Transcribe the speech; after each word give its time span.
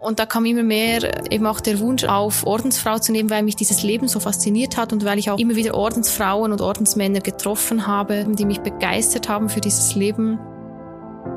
Und 0.00 0.18
da 0.18 0.24
kam 0.24 0.46
immer 0.46 0.62
mehr 0.62 1.30
eben 1.30 1.46
auch 1.46 1.60
der 1.60 1.78
Wunsch 1.78 2.04
auf, 2.04 2.46
Ordensfrau 2.46 2.98
zu 2.98 3.12
nehmen, 3.12 3.28
weil 3.28 3.42
mich 3.42 3.54
dieses 3.54 3.82
Leben 3.82 4.08
so 4.08 4.18
fasziniert 4.18 4.78
hat 4.78 4.94
und 4.94 5.04
weil 5.04 5.18
ich 5.18 5.30
auch 5.30 5.38
immer 5.38 5.56
wieder 5.56 5.74
Ordensfrauen 5.74 6.52
und 6.52 6.62
Ordensmänner 6.62 7.20
getroffen 7.20 7.86
habe, 7.86 8.24
die 8.26 8.46
mich 8.46 8.60
begeistert 8.60 9.28
haben 9.28 9.50
für 9.50 9.60
dieses 9.60 9.94
Leben. 9.94 10.38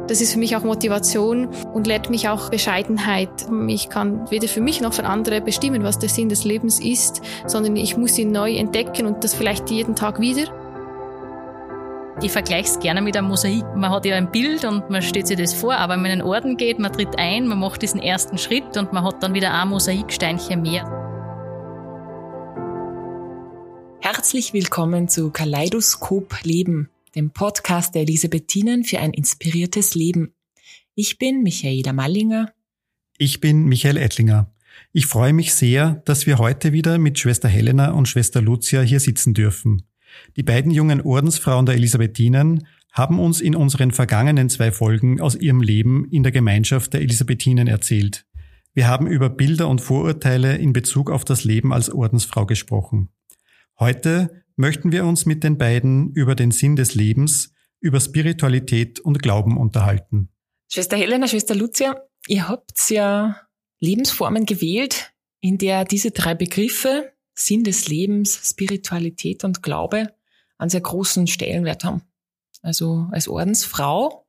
Das 0.07 0.21
ist 0.21 0.31
für 0.31 0.39
mich 0.39 0.55
auch 0.55 0.63
Motivation 0.63 1.49
und 1.73 1.88
lehrt 1.88 2.10
mich 2.10 2.29
auch 2.29 2.49
Bescheidenheit. 2.49 3.29
Ich 3.68 3.89
kann 3.89 4.31
weder 4.31 4.47
für 4.47 4.62
mich 4.62 4.79
noch 4.79 4.93
für 4.93 5.03
andere 5.03 5.41
bestimmen, 5.41 5.83
was 5.83 5.99
der 5.99 6.09
Sinn 6.09 6.29
des 6.29 6.45
Lebens 6.45 6.79
ist, 6.79 7.21
sondern 7.45 7.75
ich 7.75 7.97
muss 7.97 8.17
ihn 8.17 8.31
neu 8.31 8.55
entdecken 8.55 9.07
und 9.07 9.25
das 9.25 9.33
vielleicht 9.33 9.71
jeden 9.71 9.95
Tag 9.95 10.21
wieder. 10.21 10.62
Ich 12.21 12.31
vergleiche 12.31 12.69
es 12.69 12.79
gerne 12.79 13.01
mit 13.01 13.17
einem 13.17 13.27
Mosaik. 13.27 13.65
Man 13.75 13.89
hat 13.89 14.05
ja 14.05 14.15
ein 14.15 14.31
Bild 14.31 14.65
und 14.65 14.89
man 14.89 15.01
stellt 15.01 15.27
sich 15.27 15.37
das 15.37 15.53
vor, 15.53 15.75
aber 15.75 15.93
wenn 15.93 16.03
man 16.03 16.12
in 16.12 16.20
den 16.20 16.27
Orden 16.27 16.57
geht, 16.57 16.77
man 16.77 16.93
tritt 16.93 17.17
ein, 17.17 17.48
man 17.48 17.59
macht 17.59 17.81
diesen 17.81 17.99
ersten 17.99 18.38
Schritt 18.38 18.77
und 18.77 18.93
man 18.93 19.03
hat 19.03 19.23
dann 19.23 19.34
wieder 19.34 19.52
ein 19.52 19.70
Mosaiksteinchen 19.70 20.62
mehr. 20.62 20.84
Herzlich 23.99 24.54
willkommen 24.54 25.09
zu 25.09 25.31
Kaleidoskop 25.31 26.44
Leben, 26.44 26.90
dem 27.16 27.31
Podcast 27.31 27.95
der 27.95 28.04
Elisabethinen 28.04 28.84
für 28.84 28.99
ein 28.99 29.12
inspiriertes 29.12 29.95
Leben. 29.95 30.34
Ich 30.93 31.18
bin 31.18 31.41
Michaela 31.41 31.93
Mallinger. 31.93 32.54
Ich 33.18 33.41
bin 33.41 33.66
Michael 33.66 33.98
Ettlinger. 33.98 34.54
Ich 34.91 35.07
freue 35.07 35.34
mich 35.34 35.54
sehr, 35.54 36.04
dass 36.05 36.27
wir 36.27 36.38
heute 36.38 36.73
wieder 36.73 36.99
mit 36.99 37.18
Schwester 37.18 37.49
Helena 37.49 37.91
und 37.91 38.07
Schwester 38.07 38.40
Lucia 38.40 38.82
hier 38.82 38.99
sitzen 38.99 39.34
dürfen. 39.34 39.84
Die 40.35 40.44
beiden 40.44 40.72
jungen 40.72 41.02
Ordensfrauen 41.02 41.66
der 41.66 41.76
Elisabethinen 41.76 42.67
haben 42.91 43.20
uns 43.20 43.41
in 43.41 43.55
unseren 43.55 43.91
vergangenen 43.91 44.49
zwei 44.49 44.71
Folgen 44.71 45.20
aus 45.20 45.35
ihrem 45.35 45.62
Leben 45.62 46.08
in 46.12 46.23
der 46.23 46.31
Gemeinschaft 46.31 46.94
der 46.94 47.02
Elisabethinen 47.02 47.67
erzählt. 47.67 48.26
Wir 48.73 48.88
haben 48.88 49.07
über 49.07 49.30
Bilder 49.30 49.68
und 49.68 49.81
Vorurteile 49.81 50.57
in 50.57 50.73
Bezug 50.73 51.12
auf 51.12 51.26
das 51.26 51.44
Leben 51.44 51.73
als 51.73 51.91
Ordensfrau 51.91 52.46
gesprochen. 52.46 53.10
Heute 53.79 54.43
möchten 54.55 54.91
wir 54.91 55.05
uns 55.05 55.26
mit 55.26 55.43
den 55.43 55.57
beiden 55.57 56.12
über 56.13 56.35
den 56.35 56.51
Sinn 56.51 56.76
des 56.76 56.95
Lebens, 56.95 57.54
über 57.79 57.99
Spiritualität 57.99 58.99
und 58.99 59.21
Glauben 59.21 59.57
unterhalten. 59.57 60.29
Schwester 60.71 60.98
Helena, 60.98 61.27
Schwester 61.27 61.55
Lucia, 61.55 62.01
ihr 62.27 62.48
habt 62.48 62.90
ja 62.90 63.38
Lebensformen 63.79 64.45
gewählt, 64.45 65.11
in 65.39 65.57
der 65.57 65.85
diese 65.85 66.11
drei 66.11 66.35
Begriffe 66.35 67.12
Sinn 67.33 67.63
des 67.63 67.87
Lebens, 67.87 68.39
Spiritualität 68.49 69.43
und 69.43 69.63
Glaube 69.63 70.13
einen 70.57 70.69
sehr 70.69 70.81
großen 70.81 71.27
Stellenwert 71.27 71.83
haben. 71.83 72.01
Also 72.61 73.07
als 73.11 73.27
Ordensfrau, 73.27 74.25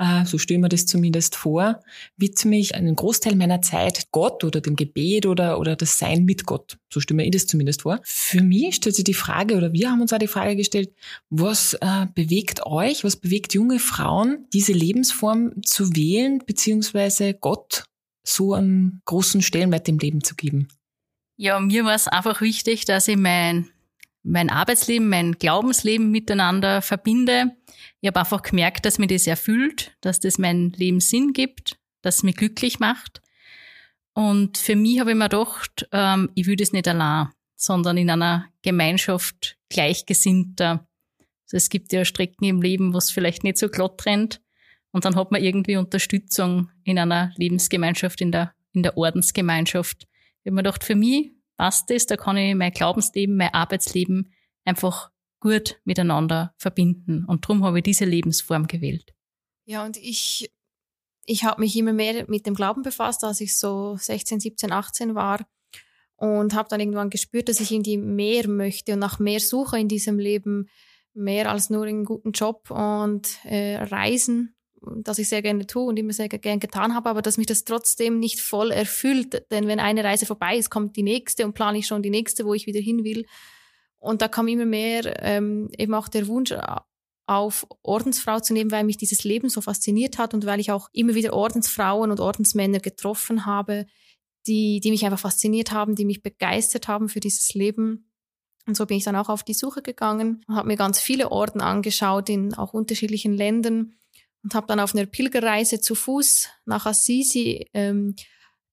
äh, 0.00 0.24
so 0.24 0.38
stelle 0.38 0.58
ich 0.58 0.62
mir 0.62 0.68
das 0.68 0.86
zumindest 0.86 1.36
vor, 1.36 1.80
widme 2.16 2.58
ich 2.58 2.74
einen 2.74 2.96
Großteil 2.96 3.36
meiner 3.36 3.62
Zeit 3.62 4.08
Gott 4.10 4.42
oder 4.44 4.60
dem 4.60 4.74
Gebet 4.74 5.26
oder, 5.26 5.60
oder 5.60 5.76
das 5.76 5.98
Sein 5.98 6.24
mit 6.24 6.46
Gott. 6.46 6.78
So 6.92 7.00
stelle 7.00 7.22
ich 7.22 7.30
das 7.30 7.46
zumindest 7.46 7.82
vor. 7.82 8.00
Für 8.02 8.42
mich 8.42 8.76
stellt 8.76 8.96
sich 8.96 9.04
die 9.04 9.14
Frage, 9.14 9.56
oder 9.56 9.72
wir 9.72 9.90
haben 9.90 10.00
uns 10.00 10.12
auch 10.12 10.18
die 10.18 10.26
Frage 10.26 10.56
gestellt, 10.56 10.92
was 11.28 11.74
äh, 11.74 12.06
bewegt 12.14 12.66
euch, 12.66 13.04
was 13.04 13.16
bewegt 13.16 13.54
junge 13.54 13.78
Frauen, 13.78 14.46
diese 14.52 14.72
Lebensform 14.72 15.62
zu 15.62 15.94
wählen, 15.94 16.42
beziehungsweise 16.44 17.34
Gott 17.34 17.84
so 18.26 18.54
einen 18.54 19.02
großen 19.04 19.42
Stellenwert 19.42 19.88
im 19.88 19.98
Leben 19.98 20.24
zu 20.24 20.34
geben? 20.34 20.68
Ja, 21.42 21.58
mir 21.58 21.86
war 21.86 21.94
es 21.94 22.06
einfach 22.06 22.42
wichtig, 22.42 22.84
dass 22.84 23.08
ich 23.08 23.16
mein, 23.16 23.70
mein 24.22 24.50
Arbeitsleben, 24.50 25.08
mein 25.08 25.32
Glaubensleben 25.32 26.10
miteinander 26.10 26.82
verbinde. 26.82 27.56
Ich 28.02 28.08
habe 28.08 28.20
einfach 28.20 28.42
gemerkt, 28.42 28.84
dass 28.84 28.98
mir 28.98 29.06
das 29.06 29.26
erfüllt, 29.26 29.96
dass 30.02 30.20
das 30.20 30.36
mein 30.36 30.72
Leben 30.72 31.00
Sinn 31.00 31.32
gibt, 31.32 31.78
dass 32.02 32.16
es 32.16 32.22
mich 32.24 32.36
glücklich 32.36 32.78
macht. 32.78 33.22
Und 34.12 34.58
für 34.58 34.76
mich 34.76 35.00
habe 35.00 35.12
ich 35.12 35.16
mir 35.16 35.30
gedacht, 35.30 35.88
ähm, 35.92 36.28
ich 36.34 36.46
will 36.46 36.56
das 36.56 36.74
nicht 36.74 36.86
allein, 36.86 37.30
sondern 37.56 37.96
in 37.96 38.10
einer 38.10 38.44
Gemeinschaft 38.60 39.56
Gleichgesinnter. 39.70 40.86
Also 41.46 41.56
es 41.56 41.70
gibt 41.70 41.90
ja 41.94 42.04
Strecken 42.04 42.44
im 42.44 42.60
Leben, 42.60 42.92
wo 42.92 42.98
es 42.98 43.10
vielleicht 43.10 43.44
nicht 43.44 43.56
so 43.56 43.70
glatt 43.70 44.04
rennt. 44.04 44.42
Und 44.90 45.06
dann 45.06 45.16
hat 45.16 45.32
man 45.32 45.42
irgendwie 45.42 45.78
Unterstützung 45.78 46.68
in 46.84 46.98
einer 46.98 47.32
Lebensgemeinschaft, 47.36 48.20
in 48.20 48.30
der, 48.30 48.52
in 48.74 48.82
der 48.82 48.98
Ordensgemeinschaft. 48.98 50.06
Ich 50.42 50.46
habe 50.46 50.54
mir 50.54 50.62
gedacht, 50.62 50.84
für 50.84 50.96
mich 50.96 51.32
passt 51.56 51.90
das, 51.90 52.06
da 52.06 52.16
kann 52.16 52.36
ich 52.36 52.54
mein 52.54 52.72
Glaubensleben, 52.72 53.36
mein 53.36 53.52
Arbeitsleben 53.52 54.32
einfach 54.64 55.10
gut 55.40 55.80
miteinander 55.84 56.54
verbinden. 56.56 57.24
Und 57.26 57.44
darum 57.44 57.64
habe 57.64 57.78
ich 57.78 57.84
diese 57.84 58.04
Lebensform 58.04 58.66
gewählt. 58.66 59.14
Ja, 59.66 59.84
und 59.84 59.96
ich, 59.96 60.50
ich 61.26 61.44
habe 61.44 61.60
mich 61.60 61.76
immer 61.76 61.92
mehr 61.92 62.24
mit 62.28 62.46
dem 62.46 62.54
Glauben 62.54 62.82
befasst, 62.82 63.24
als 63.24 63.40
ich 63.40 63.58
so 63.58 63.96
16, 63.96 64.40
17, 64.40 64.72
18 64.72 65.14
war. 65.14 65.46
Und 66.16 66.54
habe 66.54 66.68
dann 66.68 66.80
irgendwann 66.80 67.08
gespürt, 67.08 67.48
dass 67.48 67.60
ich 67.60 67.72
irgendwie 67.72 67.96
mehr 67.96 68.46
möchte 68.46 68.92
und 68.92 68.98
nach 68.98 69.18
mehr 69.18 69.40
suche 69.40 69.78
in 69.78 69.88
diesem 69.88 70.18
Leben, 70.18 70.68
mehr 71.14 71.50
als 71.50 71.70
nur 71.70 71.86
einen 71.86 72.04
guten 72.04 72.32
Job 72.32 72.70
und 72.70 73.42
äh, 73.44 73.76
Reisen 73.76 74.54
das 74.82 75.18
ich 75.18 75.28
sehr 75.28 75.42
gerne 75.42 75.66
tue 75.66 75.84
und 75.84 75.98
immer 75.98 76.12
sehr 76.12 76.28
gerne 76.28 76.58
getan 76.58 76.94
habe, 76.94 77.10
aber 77.10 77.22
dass 77.22 77.36
mich 77.36 77.46
das 77.46 77.64
trotzdem 77.64 78.18
nicht 78.18 78.40
voll 78.40 78.70
erfüllt. 78.70 79.44
Denn 79.50 79.66
wenn 79.66 79.80
eine 79.80 80.04
Reise 80.04 80.26
vorbei 80.26 80.56
ist, 80.56 80.70
kommt 80.70 80.96
die 80.96 81.02
nächste 81.02 81.44
und 81.44 81.54
plane 81.54 81.78
ich 81.78 81.86
schon 81.86 82.02
die 82.02 82.10
nächste, 82.10 82.44
wo 82.44 82.54
ich 82.54 82.66
wieder 82.66 82.80
hin 82.80 83.04
will. 83.04 83.26
Und 83.98 84.22
da 84.22 84.28
kam 84.28 84.48
immer 84.48 84.64
mehr 84.64 85.22
ähm, 85.22 85.68
eben 85.76 85.94
auch 85.94 86.08
der 86.08 86.26
Wunsch 86.26 86.54
auf, 87.26 87.66
Ordensfrau 87.82 88.40
zu 88.40 88.52
nehmen, 88.52 88.72
weil 88.72 88.84
mich 88.84 88.96
dieses 88.96 89.22
Leben 89.22 89.50
so 89.50 89.60
fasziniert 89.60 90.18
hat 90.18 90.34
und 90.34 90.46
weil 90.46 90.58
ich 90.58 90.72
auch 90.72 90.88
immer 90.92 91.14
wieder 91.14 91.32
Ordensfrauen 91.32 92.10
und 92.10 92.18
Ordensmänner 92.18 92.80
getroffen 92.80 93.46
habe, 93.46 93.86
die, 94.46 94.80
die 94.80 94.90
mich 94.90 95.04
einfach 95.04 95.18
fasziniert 95.18 95.70
haben, 95.70 95.94
die 95.94 96.06
mich 96.06 96.22
begeistert 96.22 96.88
haben 96.88 97.08
für 97.08 97.20
dieses 97.20 97.54
Leben. 97.54 98.10
Und 98.66 98.76
so 98.76 98.86
bin 98.86 98.96
ich 98.96 99.04
dann 99.04 99.16
auch 99.16 99.28
auf 99.28 99.42
die 99.42 99.54
Suche 99.54 99.82
gegangen 99.82 100.42
und 100.48 100.56
habe 100.56 100.68
mir 100.68 100.76
ganz 100.76 100.98
viele 100.98 101.30
Orden 101.30 101.60
angeschaut 101.60 102.28
in 102.28 102.54
auch 102.54 102.72
unterschiedlichen 102.72 103.34
Ländern 103.34 103.94
und 104.42 104.54
habe 104.54 104.66
dann 104.66 104.80
auf 104.80 104.94
einer 104.94 105.06
Pilgerreise 105.06 105.80
zu 105.80 105.94
Fuß 105.94 106.48
nach 106.64 106.86
Assisi 106.86 107.66
ähm, 107.74 108.14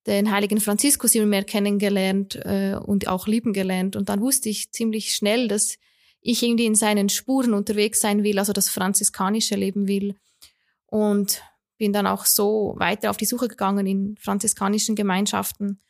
den 0.06 0.32
heiligen 0.32 0.62
Franziskus 0.62 1.16
immer 1.16 1.26
mehr 1.26 1.44
kennengelernt 1.44 2.36
äh, 2.44 2.76
und 2.76 3.08
auch 3.08 3.28
lieben 3.28 3.52
gelernt. 3.52 3.96
Und 3.96 4.08
dann 4.10 4.22
wusste 4.22 4.48
ich 4.48 4.72
ziemlich 4.72 5.14
schnell, 5.14 5.50
dass 5.50 5.78
ich 6.22 6.44
irgendwie 6.44 6.66
in 6.66 6.76
seinen 6.76 7.10
Spuren 7.10 7.54
unterwegs 7.54 8.00
sein 8.00 8.24
will, 8.24 8.40
also 8.40 8.54
das 8.54 8.70
franziskanische 8.70 9.56
leben 9.56 9.88
will. 9.88 10.16
Und 10.86 11.42
bin 11.78 11.94
dann 11.94 12.08
auch 12.08 12.26
so 12.26 12.76
weiter 12.78 13.10
auf 13.10 13.18
die 13.18 13.26
Suche 13.26 13.50
gegangen 13.50 13.86
in 13.86 14.18
franziskanischen 14.18 14.96
Gemeinschaften. 14.96 15.82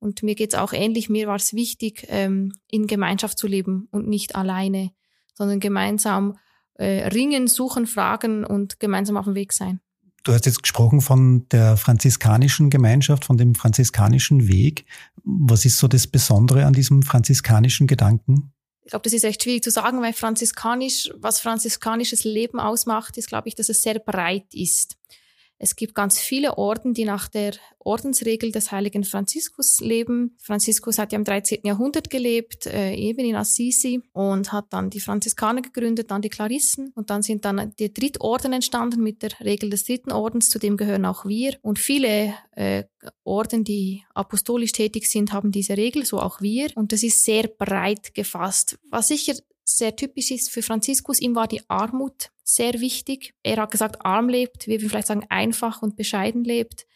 Und 0.00 0.22
mir 0.22 0.34
geht's 0.34 0.54
auch 0.54 0.72
ähnlich. 0.72 1.08
Mir 1.08 1.28
war 1.28 1.36
es 1.36 1.52
wichtig, 1.52 2.06
ähm, 2.08 2.52
in 2.68 2.86
Gemeinschaft 2.86 3.38
zu 3.38 3.46
leben 3.46 3.88
und 3.90 4.08
nicht 4.08 4.34
alleine, 4.34 4.90
sondern 5.34 5.60
gemeinsam 5.60 6.38
äh, 6.78 7.08
ringen, 7.08 7.46
suchen, 7.46 7.86
fragen 7.86 8.44
und 8.44 8.80
gemeinsam 8.80 9.16
auf 9.16 9.26
dem 9.26 9.34
Weg 9.34 9.52
sein. 9.52 9.80
Du 10.24 10.32
hast 10.32 10.46
jetzt 10.46 10.62
gesprochen 10.62 11.00
von 11.00 11.48
der 11.48 11.76
franziskanischen 11.76 12.70
Gemeinschaft, 12.70 13.24
von 13.24 13.38
dem 13.38 13.54
franziskanischen 13.54 14.48
Weg. 14.48 14.84
Was 15.24 15.64
ist 15.64 15.78
so 15.78 15.88
das 15.88 16.06
Besondere 16.06 16.66
an 16.66 16.72
diesem 16.72 17.02
franziskanischen 17.02 17.86
Gedanken? 17.86 18.52
Ich 18.84 18.90
glaube, 18.90 19.04
das 19.04 19.12
ist 19.12 19.24
echt 19.24 19.42
schwierig 19.42 19.62
zu 19.62 19.70
sagen, 19.70 20.00
weil 20.00 20.12
franziskanisch, 20.12 21.10
was 21.14 21.40
franziskanisches 21.40 22.24
Leben 22.24 22.58
ausmacht, 22.58 23.18
ist, 23.18 23.28
glaube 23.28 23.48
ich, 23.48 23.54
dass 23.54 23.68
es 23.68 23.82
sehr 23.82 23.98
breit 23.98 24.54
ist. 24.54 24.96
Es 25.60 25.74
gibt 25.74 25.94
ganz 25.94 26.20
viele 26.20 26.56
Orden, 26.56 26.94
die 26.94 27.04
nach 27.04 27.26
der 27.26 27.54
Ordensregel 27.80 28.52
des 28.52 28.70
heiligen 28.70 29.02
Franziskus 29.02 29.80
leben. 29.80 30.36
Franziskus 30.40 30.98
hat 30.98 31.12
ja 31.12 31.18
im 31.18 31.24
13. 31.24 31.60
Jahrhundert 31.64 32.10
gelebt, 32.10 32.66
äh, 32.66 32.94
eben 32.94 33.24
in 33.24 33.34
Assisi 33.34 34.00
und 34.12 34.52
hat 34.52 34.66
dann 34.70 34.88
die 34.88 35.00
Franziskaner 35.00 35.62
gegründet, 35.62 36.12
dann 36.12 36.22
die 36.22 36.28
Klarissen 36.28 36.92
und 36.94 37.10
dann 37.10 37.22
sind 37.22 37.44
dann 37.44 37.74
die 37.78 37.92
Drittorden 37.92 38.52
entstanden 38.52 39.02
mit 39.02 39.22
der 39.22 39.32
Regel 39.40 39.70
des 39.70 39.84
dritten 39.84 40.12
Ordens, 40.12 40.48
zu 40.48 40.60
dem 40.60 40.76
gehören 40.76 41.04
auch 41.04 41.24
wir 41.24 41.56
und 41.62 41.80
viele 41.80 42.34
äh, 42.52 42.84
Orden, 43.24 43.64
die 43.64 44.04
apostolisch 44.14 44.72
tätig 44.72 45.08
sind, 45.08 45.32
haben 45.32 45.50
diese 45.50 45.76
Regel, 45.76 46.04
so 46.04 46.20
auch 46.20 46.40
wir 46.40 46.70
und 46.76 46.92
das 46.92 47.02
ist 47.02 47.24
sehr 47.24 47.48
breit 47.48 48.14
gefasst. 48.14 48.78
Was 48.90 49.08
sicher 49.08 49.34
sehr 49.64 49.96
typisch 49.96 50.30
ist 50.30 50.50
für 50.50 50.62
Franziskus, 50.62 51.20
ihm 51.20 51.34
war 51.34 51.48
die 51.48 51.62
Armut 51.68 52.30
sehr 52.48 52.80
wichtig. 52.80 53.34
Er 53.42 53.58
hat 53.58 53.70
gesagt, 53.70 54.04
arm 54.04 54.28
lebt, 54.28 54.66
wir 54.66 54.80
vielleicht 54.80 55.08
sagen, 55.08 55.26
einfach 55.28 55.82
und 55.82 55.96
bescheiden 55.96 56.44
lebt. 56.44 56.86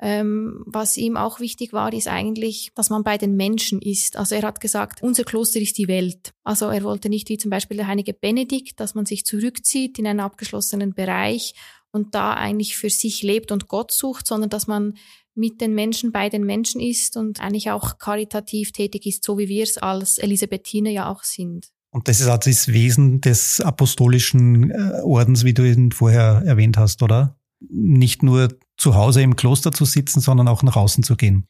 Ähm, 0.00 0.64
was 0.66 0.96
ihm 0.96 1.16
auch 1.16 1.38
wichtig 1.38 1.72
war, 1.72 1.92
ist 1.92 2.08
eigentlich, 2.08 2.72
dass 2.74 2.90
man 2.90 3.04
bei 3.04 3.16
den 3.16 3.36
Menschen 3.36 3.80
ist. 3.80 4.16
Also 4.16 4.34
er 4.34 4.42
hat 4.42 4.60
gesagt, 4.60 5.02
unser 5.02 5.22
Kloster 5.22 5.60
ist 5.60 5.78
die 5.78 5.86
Welt. 5.86 6.34
Also 6.42 6.66
er 6.66 6.82
wollte 6.82 7.08
nicht 7.08 7.28
wie 7.28 7.38
zum 7.38 7.50
Beispiel 7.50 7.76
der 7.76 7.86
heilige 7.86 8.12
Benedikt, 8.12 8.80
dass 8.80 8.96
man 8.96 9.06
sich 9.06 9.24
zurückzieht 9.24 9.98
in 10.00 10.06
einen 10.08 10.20
abgeschlossenen 10.20 10.94
Bereich 10.94 11.54
und 11.92 12.16
da 12.16 12.34
eigentlich 12.34 12.76
für 12.76 12.90
sich 12.90 13.22
lebt 13.22 13.52
und 13.52 13.68
Gott 13.68 13.92
sucht, 13.92 14.26
sondern 14.26 14.50
dass 14.50 14.66
man 14.66 14.94
mit 15.36 15.60
den 15.60 15.74
Menschen, 15.74 16.10
bei 16.10 16.28
den 16.28 16.44
Menschen 16.44 16.80
ist 16.80 17.16
und 17.16 17.40
eigentlich 17.40 17.70
auch 17.70 17.98
karitativ 17.98 18.72
tätig 18.72 19.06
ist, 19.06 19.22
so 19.24 19.38
wie 19.38 19.48
wir 19.48 19.62
es 19.62 19.78
als 19.78 20.18
Elisabethiner 20.18 20.90
ja 20.90 21.10
auch 21.10 21.22
sind. 21.22 21.68
Und 21.94 22.08
das 22.08 22.18
ist 22.18 22.26
auch 22.26 22.38
das 22.38 22.66
Wesen 22.72 23.20
des 23.20 23.60
apostolischen 23.60 24.72
äh, 24.72 25.00
Ordens, 25.04 25.44
wie 25.44 25.54
du 25.54 25.62
ihn 25.62 25.92
vorher 25.92 26.42
erwähnt 26.44 26.76
hast, 26.76 27.04
oder? 27.04 27.38
Nicht 27.60 28.24
nur 28.24 28.48
zu 28.76 28.96
Hause 28.96 29.22
im 29.22 29.36
Kloster 29.36 29.70
zu 29.70 29.84
sitzen, 29.84 30.18
sondern 30.18 30.48
auch 30.48 30.64
nach 30.64 30.74
außen 30.74 31.04
zu 31.04 31.14
gehen. 31.14 31.46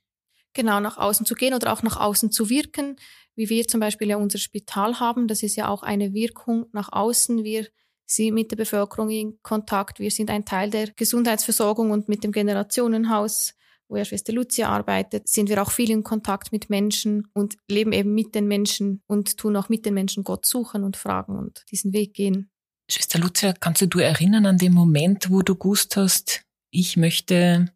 Genau, 0.53 0.81
nach 0.81 0.99
außen 0.99 1.25
zu 1.25 1.35
gehen 1.35 1.55
oder 1.55 1.73
auch 1.73 1.83
nach 1.83 1.97
außen 1.97 2.31
zu 2.31 2.51
wirken, 2.51 2.97
wie 3.35 3.49
wir 3.49 3.67
zum 3.67 3.81
Beispiel 3.81 4.11
ja 4.11 4.19
unser 4.19 4.37
Spital 4.37 5.01
haben. 5.01 5.29
Das 5.29 5.43
ist 5.43 5.57
ja 5.57 5.69
auch 5.69 5.83
eine 5.83 6.13
Wirkung 6.13 6.67
nach 6.73 6.93
außen. 6.93 7.43
Wir 7.43 7.67
sind 8.05 8.35
mit 8.35 8.51
der 8.51 8.57
Bevölkerung 8.57 9.09
in 9.09 9.39
Kontakt. 9.41 9.99
Wir 9.99 10.11
sind 10.11 10.29
ein 10.29 10.45
Teil 10.45 10.69
der 10.69 10.91
Gesundheitsversorgung 10.91 11.91
und 11.91 12.11
mit 12.11 12.23
dem 12.23 12.33
Generationenhaus, 12.33 13.55
wo 13.89 13.97
ja 13.97 14.05
Schwester 14.05 14.33
Lucia 14.33 14.69
arbeitet, 14.69 15.29
sind 15.29 15.49
wir 15.49 15.63
auch 15.63 15.71
viel 15.71 15.91
in 15.91 16.03
Kontakt 16.03 16.53
mit 16.53 16.71
Menschen 16.71 17.29
und 17.33 17.57
leben 17.69 17.93
eben 17.93 18.15
mit 18.15 18.35
den 18.35 18.47
Menschen 18.47 19.03
und 19.07 19.37
tun 19.37 19.57
auch 19.57 19.69
mit 19.69 19.87
den 19.87 19.95
Menschen 19.95 20.25
Gott 20.25 20.47
suchen 20.47 20.85
und 20.85 20.97
fragen 20.97 21.39
und 21.39 21.65
diesen 21.71 21.93
Weg 21.93 22.15
gehen. 22.15 22.51
Schwester 22.91 23.19
Lucia, 23.19 23.53
kannst 23.53 23.83
du 23.83 23.87
dich 23.87 24.03
erinnern 24.03 24.47
an 24.47 24.59
den 24.59 24.73
Moment, 24.73 25.31
wo 25.31 25.43
du 25.43 25.55
gewusst 25.55 25.97
hast, 25.97 26.43
ich 26.71 26.97
möchte 26.97 27.73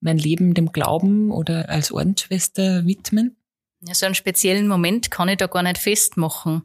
mein 0.00 0.18
Leben 0.18 0.54
dem 0.54 0.72
Glauben 0.72 1.30
oder 1.30 1.68
als 1.68 1.92
Ordensschwester 1.92 2.86
widmen? 2.86 3.36
Ja, 3.80 3.94
so 3.94 4.06
einen 4.06 4.14
speziellen 4.14 4.68
Moment 4.68 5.10
kann 5.10 5.28
ich 5.28 5.38
da 5.38 5.46
gar 5.46 5.62
nicht 5.62 5.78
festmachen. 5.78 6.62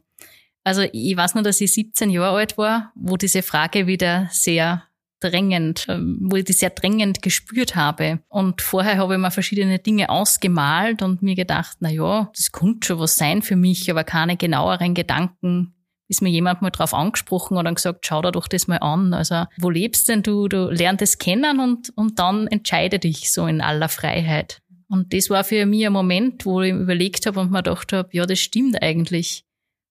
Also 0.64 0.82
ich 0.92 1.16
weiß 1.16 1.34
nur, 1.34 1.42
dass 1.42 1.60
ich 1.60 1.72
17 1.72 2.10
Jahre 2.10 2.36
alt 2.36 2.58
war, 2.58 2.92
wo 2.94 3.16
diese 3.16 3.42
Frage 3.42 3.86
wieder 3.86 4.28
sehr 4.30 4.87
drängend, 5.20 5.86
ähm, 5.88 6.18
wo 6.22 6.36
ich 6.36 6.44
die 6.44 6.52
sehr 6.52 6.70
drängend 6.70 7.22
gespürt 7.22 7.76
habe. 7.76 8.20
Und 8.28 8.62
vorher 8.62 8.98
habe 8.98 9.14
ich 9.14 9.20
mir 9.20 9.30
verschiedene 9.30 9.78
Dinge 9.78 10.10
ausgemalt 10.10 11.02
und 11.02 11.22
mir 11.22 11.34
gedacht, 11.34 11.78
na 11.80 11.90
ja, 11.90 12.30
das 12.34 12.52
könnte 12.52 12.86
schon 12.86 12.98
was 13.00 13.16
sein 13.16 13.42
für 13.42 13.56
mich, 13.56 13.90
aber 13.90 14.04
keine 14.04 14.36
genaueren 14.36 14.94
Gedanken 14.94 15.74
ist 16.08 16.22
mir 16.22 16.30
jemand 16.30 16.62
mal 16.62 16.70
drauf 16.70 16.94
angesprochen 16.94 17.58
oder 17.58 17.72
gesagt, 17.72 18.06
schau 18.06 18.22
dir 18.22 18.32
doch 18.32 18.48
das 18.48 18.66
mal 18.66 18.78
an. 18.78 19.12
Also, 19.12 19.44
wo 19.58 19.70
lebst 19.70 20.08
denn 20.08 20.22
du? 20.22 20.48
Du 20.48 20.70
lernst 20.70 21.02
es 21.02 21.18
kennen 21.18 21.60
und, 21.60 21.92
und 21.96 22.18
dann 22.18 22.46
entscheide 22.46 22.98
dich 22.98 23.30
so 23.30 23.46
in 23.46 23.60
aller 23.60 23.90
Freiheit. 23.90 24.62
Und 24.88 25.12
das 25.12 25.28
war 25.28 25.44
für 25.44 25.66
mich 25.66 25.86
ein 25.86 25.92
Moment, 25.92 26.46
wo 26.46 26.62
ich 26.62 26.72
überlegt 26.72 27.26
habe 27.26 27.40
und 27.40 27.50
mir 27.50 27.62
gedacht 27.62 27.92
habe, 27.92 28.08
ja, 28.12 28.24
das 28.24 28.40
stimmt 28.40 28.82
eigentlich. 28.82 29.44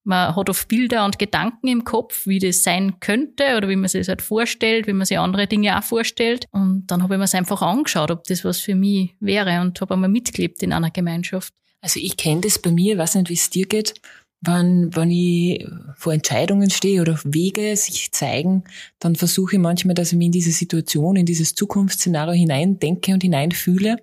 Man 0.07 0.35
hat 0.35 0.49
oft 0.49 0.69
Bilder 0.69 1.03
und 1.03 1.19
Gedanken 1.19 1.67
im 1.67 1.83
Kopf, 1.83 2.25
wie 2.27 2.39
das 2.39 2.63
sein 2.63 2.99
könnte 3.01 3.57
oder 3.57 3.67
wie 3.67 3.75
man 3.75 3.89
sich 3.89 3.99
das 4.01 4.07
halt 4.07 4.21
vorstellt, 4.21 4.87
wie 4.87 4.93
man 4.93 5.05
sich 5.05 5.19
andere 5.19 5.47
Dinge 5.47 5.77
auch 5.77 5.83
vorstellt. 5.83 6.45
Und 6.51 6.87
dann 6.87 7.03
habe 7.03 7.15
ich 7.15 7.17
mir 7.17 7.25
es 7.25 7.35
einfach 7.35 7.61
angeschaut, 7.61 8.09
ob 8.09 8.23
das 8.23 8.45
was 8.45 8.59
für 8.59 8.75
mich 8.75 9.15
wäre 9.19 9.59
und 9.59 9.81
habe 9.81 9.95
einmal 9.95 10.09
mitgelebt 10.09 10.63
in 10.63 10.71
einer 10.71 10.91
Gemeinschaft. 10.91 11.53
Also 11.81 11.99
ich 12.01 12.15
kenne 12.15 12.41
das 12.41 12.57
bei 12.57 12.71
mir, 12.71 12.97
weiß 12.97 13.15
nicht, 13.15 13.29
wie 13.29 13.33
es 13.33 13.49
dir 13.49 13.65
geht 13.65 13.95
wenn, 14.41 14.95
wenn 14.95 15.11
ich 15.11 15.65
vor 15.95 16.13
Entscheidungen 16.13 16.69
stehe 16.69 17.01
oder 17.01 17.19
Wege 17.23 17.75
sich 17.75 18.11
zeigen, 18.11 18.63
dann 18.99 19.15
versuche 19.15 19.55
ich 19.55 19.61
manchmal, 19.61 19.95
dass 19.95 20.11
ich 20.11 20.17
mich 20.17 20.27
in 20.27 20.31
diese 20.31 20.51
Situation, 20.51 21.15
in 21.15 21.25
dieses 21.25 21.55
Zukunftsszenario 21.55 22.33
hineindenke 22.33 23.13
und 23.13 23.23
hineinfühle. 23.23 23.97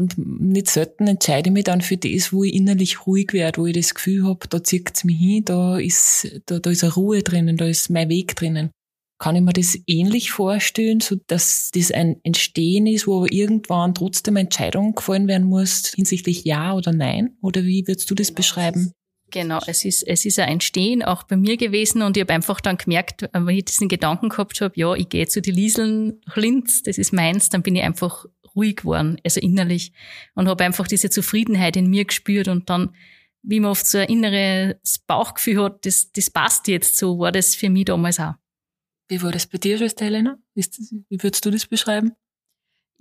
Und 0.00 0.16
nicht 0.16 0.70
selten 0.70 1.06
entscheide 1.08 1.50
ich 1.50 1.52
mich 1.52 1.64
dann 1.64 1.82
für 1.82 1.98
das, 1.98 2.32
wo 2.32 2.42
ich 2.42 2.54
innerlich 2.54 3.06
ruhig 3.06 3.34
werde, 3.34 3.60
wo 3.60 3.66
ich 3.66 3.74
das 3.74 3.94
Gefühl 3.94 4.24
habe, 4.24 4.48
da 4.48 4.64
zieht 4.64 4.90
es 4.94 5.04
mich 5.04 5.18
hin, 5.18 5.44
da 5.44 5.76
ist, 5.76 6.40
da, 6.46 6.58
da 6.58 6.70
ist 6.70 6.82
eine 6.82 6.94
Ruhe 6.94 7.22
drinnen, 7.22 7.58
da 7.58 7.66
ist 7.66 7.90
mein 7.90 8.08
Weg 8.08 8.34
drinnen. 8.34 8.70
Kann 9.18 9.36
ich 9.36 9.42
mir 9.42 9.52
das 9.52 9.78
ähnlich 9.86 10.30
vorstellen, 10.30 11.00
so 11.00 11.16
dass 11.26 11.70
das 11.74 11.92
ein 11.92 12.16
Entstehen 12.22 12.86
ist, 12.86 13.06
wo 13.06 13.18
aber 13.18 13.30
irgendwann 13.30 13.94
trotzdem 13.94 14.38
eine 14.38 14.46
Entscheidung 14.46 14.94
gefallen 14.94 15.28
werden 15.28 15.46
muss 15.46 15.88
hinsichtlich 15.94 16.44
Ja 16.44 16.72
oder 16.72 16.94
Nein? 16.94 17.36
Oder 17.42 17.64
wie 17.64 17.86
würdest 17.86 18.10
du 18.10 18.14
das 18.14 18.32
beschreiben? 18.32 18.94
Genau, 19.30 19.60
es 19.66 19.84
ist, 19.84 20.02
es 20.08 20.24
ist 20.24 20.38
ein 20.38 20.48
Entstehen 20.48 21.02
auch 21.02 21.24
bei 21.24 21.36
mir 21.36 21.58
gewesen 21.58 22.00
und 22.00 22.16
ich 22.16 22.22
habe 22.22 22.32
einfach 22.32 22.62
dann 22.62 22.78
gemerkt, 22.78 23.28
wenn 23.34 23.48
ich 23.50 23.66
diesen 23.66 23.88
Gedanken 23.88 24.30
gehabt 24.30 24.62
habe, 24.62 24.72
ja, 24.76 24.94
ich 24.94 25.10
gehe 25.10 25.28
zu 25.28 25.42
den 25.42 25.54
Lieseln 25.54 26.22
Linz, 26.34 26.82
das 26.82 26.96
ist 26.96 27.12
meins, 27.12 27.50
dann 27.50 27.62
bin 27.62 27.76
ich 27.76 27.82
einfach 27.82 28.24
ruhig 28.54 28.76
geworden, 28.76 29.18
also 29.24 29.40
innerlich 29.40 29.92
und 30.34 30.48
habe 30.48 30.64
einfach 30.64 30.86
diese 30.86 31.10
Zufriedenheit 31.10 31.76
in 31.76 31.88
mir 31.88 32.04
gespürt 32.04 32.48
und 32.48 32.70
dann, 32.70 32.94
wie 33.42 33.60
man 33.60 33.70
oft 33.70 33.86
so 33.86 33.98
ein 33.98 34.08
inneres 34.08 34.98
Bauchgefühl 35.06 35.62
hat, 35.62 35.86
das, 35.86 36.12
das 36.12 36.30
passt 36.30 36.68
jetzt 36.68 36.96
so, 36.96 37.18
war 37.18 37.32
das 37.32 37.54
für 37.54 37.70
mich 37.70 37.86
damals 37.86 38.20
auch. 38.20 38.34
Wie 39.08 39.22
war 39.22 39.32
das 39.32 39.46
bei 39.46 39.58
dir, 39.58 39.76
Schwester 39.76 40.04
Helena? 40.04 40.38
Wie 40.54 41.22
würdest 41.22 41.44
du 41.44 41.50
das 41.50 41.66
beschreiben? 41.66 42.12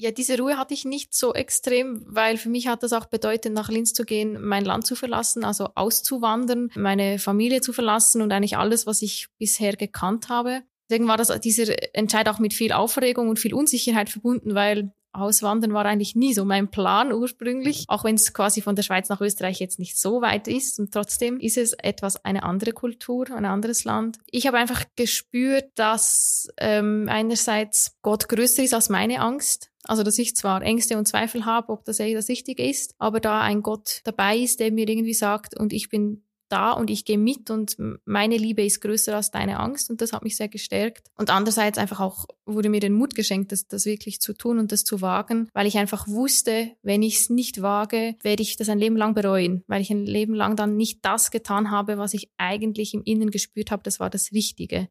Ja, 0.02 0.12
diese 0.12 0.38
Ruhe 0.38 0.58
hatte 0.58 0.74
ich 0.74 0.86
nicht 0.86 1.14
so 1.14 1.34
extrem, 1.34 2.02
weil 2.08 2.38
für 2.38 2.48
mich 2.48 2.68
hat 2.68 2.84
das 2.84 2.94
auch 2.94 3.08
bedeutet, 3.08 3.52
nach 3.52 3.70
Linz 3.70 3.94
zu 3.94 4.06
gehen, 4.06 4.42
mein 4.42 4.64
Land 4.64 4.88
zu 4.88 4.96
verlassen, 4.96 5.44
also 5.44 5.72
auszuwandern, 5.76 6.72
meine 6.76 7.20
Familie 7.20 7.60
zu 7.60 7.74
verlassen 7.74 8.22
und 8.22 8.32
eigentlich 8.32 8.56
alles, 8.56 8.88
was 8.88 9.02
ich 9.02 9.28
bisher 9.38 9.76
gekannt 9.76 10.30
habe. 10.30 10.64
Deswegen 10.90 11.10
war 11.10 11.18
das 11.18 11.38
dieser 11.42 11.94
Entscheid 11.94 12.30
auch 12.30 12.40
mit 12.40 12.54
viel 12.54 12.72
Aufregung 12.72 13.28
und 13.28 13.40
viel 13.40 13.54
Unsicherheit 13.54 14.10
verbunden, 14.10 14.56
weil 14.56 14.94
Auswandern 15.12 15.74
war 15.74 15.86
eigentlich 15.86 16.16
nie 16.16 16.34
so 16.34 16.46
mein 16.46 16.70
Plan 16.70 17.12
ursprünglich, 17.12 17.86
auch 17.88 18.04
wenn 18.04 18.16
es 18.16 18.34
quasi 18.34 18.62
von 18.62 18.76
der 18.76 18.84
Schweiz 18.84 19.10
nach 19.10 19.22
Österreich 19.22 19.60
jetzt 19.60 19.80
nicht 19.80 19.98
so 19.98 20.22
weit 20.22 20.48
ist. 20.48 20.80
Und 20.80 20.94
trotzdem 20.94 21.40
ist 21.40 21.58
es 21.58 21.74
etwas 21.74 22.24
eine 22.24 22.44
andere 22.44 22.74
Kultur, 22.74 23.32
ein 23.32 23.46
anderes 23.46 23.84
Land. 23.84 24.18
Ich 24.30 24.48
habe 24.48 24.58
einfach 24.58 24.86
gespürt, 24.96 25.72
dass 25.76 26.50
ähm, 26.58 27.08
einerseits 27.10 27.98
Gott 28.02 28.30
größer 28.30 28.64
ist 28.64 28.74
als 28.74 28.90
meine 28.90 29.22
Angst. 29.22 29.72
Also, 29.86 30.04
dass 30.04 30.20
ich 30.20 30.36
zwar 30.36 30.62
Ängste 30.62 30.98
und 30.98 31.08
Zweifel 31.08 31.46
habe, 31.46 31.72
ob 31.72 31.86
das 31.86 32.00
eh 32.00 32.14
das 32.14 32.30
Richtige 32.30 32.68
ist, 32.68 32.94
aber 33.00 33.20
da 33.20 33.42
ein 33.42 33.64
Gott 33.64 34.02
dabei 34.04 34.38
ist, 34.38 34.60
der 34.60 34.72
mir 34.72 34.88
irgendwie 34.88 35.14
sagt, 35.14 35.58
und 35.58 35.74
ich 35.74 35.90
bin 35.90 36.24
da 36.50 36.72
und 36.72 36.90
ich 36.90 37.06
gehe 37.06 37.18
mit 37.18 37.50
und 37.50 37.78
meine 38.06 38.38
Liebe 38.38 38.64
ist 38.64 38.82
größer 38.82 39.16
als 39.16 39.32
deine 39.32 39.60
Angst 39.60 39.90
und 39.90 40.02
das 40.02 40.14
hat 40.14 40.24
mich 40.24 40.36
sehr 40.36 40.50
gestärkt. 40.50 41.08
Und 41.16 41.30
andererseits 41.30 41.78
einfach 41.78 42.00
auch 42.00 42.26
wurde 42.46 42.70
mir 42.70 42.80
den 42.80 42.94
Mut 42.94 43.16
geschenkt, 43.16 43.52
das, 43.52 43.68
das 43.68 43.86
wirklich 43.86 44.20
zu 44.20 44.34
tun 44.34 44.60
und 44.60 44.72
das 44.72 44.84
zu 44.84 45.02
wagen, 45.02 45.50
weil 45.54 45.68
ich 45.68 45.78
einfach 45.78 46.08
wusste, 46.08 46.72
wenn 46.82 47.02
ich 47.02 47.20
es 47.20 47.30
nicht 47.30 47.62
wage, 47.62 48.16
werde 48.22 48.44
ich 48.44 48.58
das 48.58 48.70
ein 48.70 48.80
Leben 48.80 48.98
lang 48.98 49.14
bereuen, 49.14 49.64
weil 49.68 49.82
ich 49.82 49.92
ein 49.92 50.06
Leben 50.06 50.34
lang 50.34 50.56
dann 50.56 50.76
nicht 50.76 51.06
das 51.06 51.32
getan 51.32 51.72
habe, 51.72 51.98
was 51.98 52.14
ich 52.14 52.30
eigentlich 52.38 52.94
im 52.94 53.04
Innen 53.04 53.32
gespürt 53.32 53.72
habe, 53.72 53.84
das 53.84 54.00
war 54.00 54.10
das 54.10 54.32
Richtige. 54.32 54.90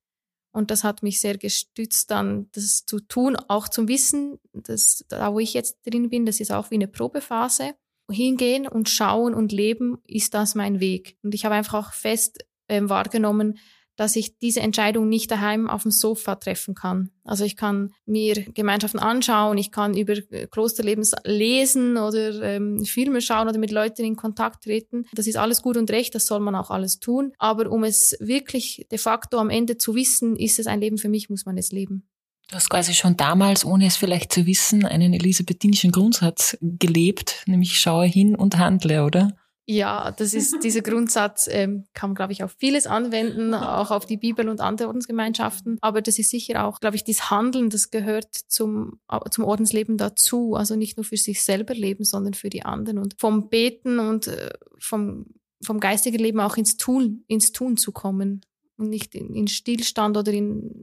Und 0.50 0.70
das 0.70 0.82
hat 0.82 1.02
mich 1.02 1.20
sehr 1.20 1.36
gestützt, 1.36 2.10
dann 2.10 2.48
das 2.52 2.86
zu 2.86 3.00
tun, 3.00 3.36
auch 3.36 3.68
zum 3.68 3.86
Wissen, 3.86 4.38
dass 4.52 5.04
da, 5.08 5.32
wo 5.32 5.38
ich 5.38 5.54
jetzt 5.54 5.78
drin 5.86 6.08
bin, 6.08 6.26
das 6.26 6.40
ist 6.40 6.50
auch 6.50 6.70
wie 6.70 6.76
eine 6.76 6.88
Probephase 6.88 7.74
hingehen 8.10 8.66
und 8.66 8.88
schauen 8.88 9.34
und 9.34 9.52
leben, 9.52 9.98
ist 10.06 10.34
das 10.34 10.54
mein 10.54 10.80
Weg. 10.80 11.16
Und 11.22 11.34
ich 11.34 11.44
habe 11.44 11.54
einfach 11.54 11.74
auch 11.74 11.92
fest 11.92 12.44
ähm, 12.68 12.88
wahrgenommen, 12.88 13.58
dass 13.98 14.14
ich 14.14 14.38
diese 14.38 14.60
Entscheidung 14.60 15.08
nicht 15.08 15.28
daheim 15.28 15.68
auf 15.68 15.82
dem 15.82 15.90
Sofa 15.90 16.36
treffen 16.36 16.76
kann. 16.76 17.10
Also 17.24 17.44
ich 17.44 17.56
kann 17.56 17.92
mir 18.06 18.34
Gemeinschaften 18.54 19.00
anschauen, 19.00 19.58
ich 19.58 19.72
kann 19.72 19.96
über 19.96 20.12
äh, 20.30 20.46
Klosterleben 20.46 21.04
lesen 21.24 21.96
oder 21.96 22.40
ähm, 22.42 22.84
Filme 22.84 23.20
schauen 23.20 23.48
oder 23.48 23.58
mit 23.58 23.72
Leuten 23.72 24.04
in 24.04 24.14
Kontakt 24.14 24.62
treten. 24.62 25.04
Das 25.12 25.26
ist 25.26 25.36
alles 25.36 25.62
gut 25.62 25.76
und 25.76 25.90
recht, 25.90 26.14
das 26.14 26.26
soll 26.26 26.38
man 26.38 26.54
auch 26.54 26.70
alles 26.70 27.00
tun. 27.00 27.32
Aber 27.38 27.68
um 27.72 27.82
es 27.82 28.16
wirklich 28.20 28.86
de 28.88 28.98
facto 28.98 29.38
am 29.38 29.50
Ende 29.50 29.78
zu 29.78 29.96
wissen, 29.96 30.36
ist 30.36 30.60
es 30.60 30.68
ein 30.68 30.80
Leben 30.80 30.98
für 30.98 31.08
mich, 31.08 31.28
muss 31.28 31.44
man 31.44 31.58
es 31.58 31.72
leben. 31.72 32.08
Du 32.48 32.54
hast 32.54 32.70
quasi 32.70 32.94
schon 32.94 33.16
damals, 33.16 33.64
ohne 33.64 33.86
es 33.86 33.98
vielleicht 33.98 34.32
zu 34.32 34.46
wissen, 34.46 34.86
einen 34.86 35.12
elisabethinischen 35.12 35.92
Grundsatz 35.92 36.56
gelebt, 36.62 37.44
nämlich 37.46 37.78
schaue 37.78 38.06
hin 38.06 38.34
und 38.34 38.56
handle, 38.56 39.04
oder? 39.04 39.36
Ja, 39.66 40.12
das 40.12 40.32
ist 40.32 40.56
dieser 40.64 40.80
Grundsatz, 40.80 41.46
ähm, 41.52 41.84
kann 41.92 42.10
man, 42.10 42.14
glaube 42.14 42.32
ich, 42.32 42.42
auf 42.42 42.54
vieles 42.56 42.86
anwenden, 42.86 43.52
auch 43.52 43.90
auf 43.90 44.06
die 44.06 44.16
Bibel 44.16 44.48
und 44.48 44.62
andere 44.62 44.88
Ordensgemeinschaften. 44.88 45.76
Aber 45.82 46.00
das 46.00 46.18
ist 46.18 46.30
sicher 46.30 46.64
auch, 46.64 46.80
glaube 46.80 46.96
ich, 46.96 47.04
das 47.04 47.30
Handeln, 47.30 47.68
das 47.68 47.90
gehört 47.90 48.34
zum, 48.34 48.98
zum 49.30 49.44
Ordensleben 49.44 49.98
dazu. 49.98 50.54
Also 50.54 50.74
nicht 50.74 50.96
nur 50.96 51.04
für 51.04 51.18
sich 51.18 51.42
selber 51.42 51.74
leben, 51.74 52.04
sondern 52.04 52.32
für 52.32 52.48
die 52.48 52.62
anderen. 52.62 52.96
Und 52.96 53.16
vom 53.20 53.50
Beten 53.50 53.98
und 53.98 54.28
äh, 54.28 54.48
vom, 54.78 55.26
vom 55.62 55.80
geistigen 55.80 56.18
Leben 56.18 56.40
auch 56.40 56.56
ins 56.56 56.78
Tun, 56.78 57.24
ins 57.26 57.52
Tun 57.52 57.76
zu 57.76 57.92
kommen. 57.92 58.40
Und 58.78 58.88
nicht 58.88 59.14
in, 59.14 59.34
in 59.34 59.48
Stillstand 59.48 60.16
oder 60.16 60.32
in, 60.32 60.82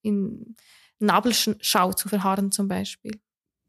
in 0.00 0.56
Nabelschau 1.02 1.92
zu 1.92 2.08
verharren 2.08 2.52
zum 2.52 2.68
Beispiel. 2.68 3.20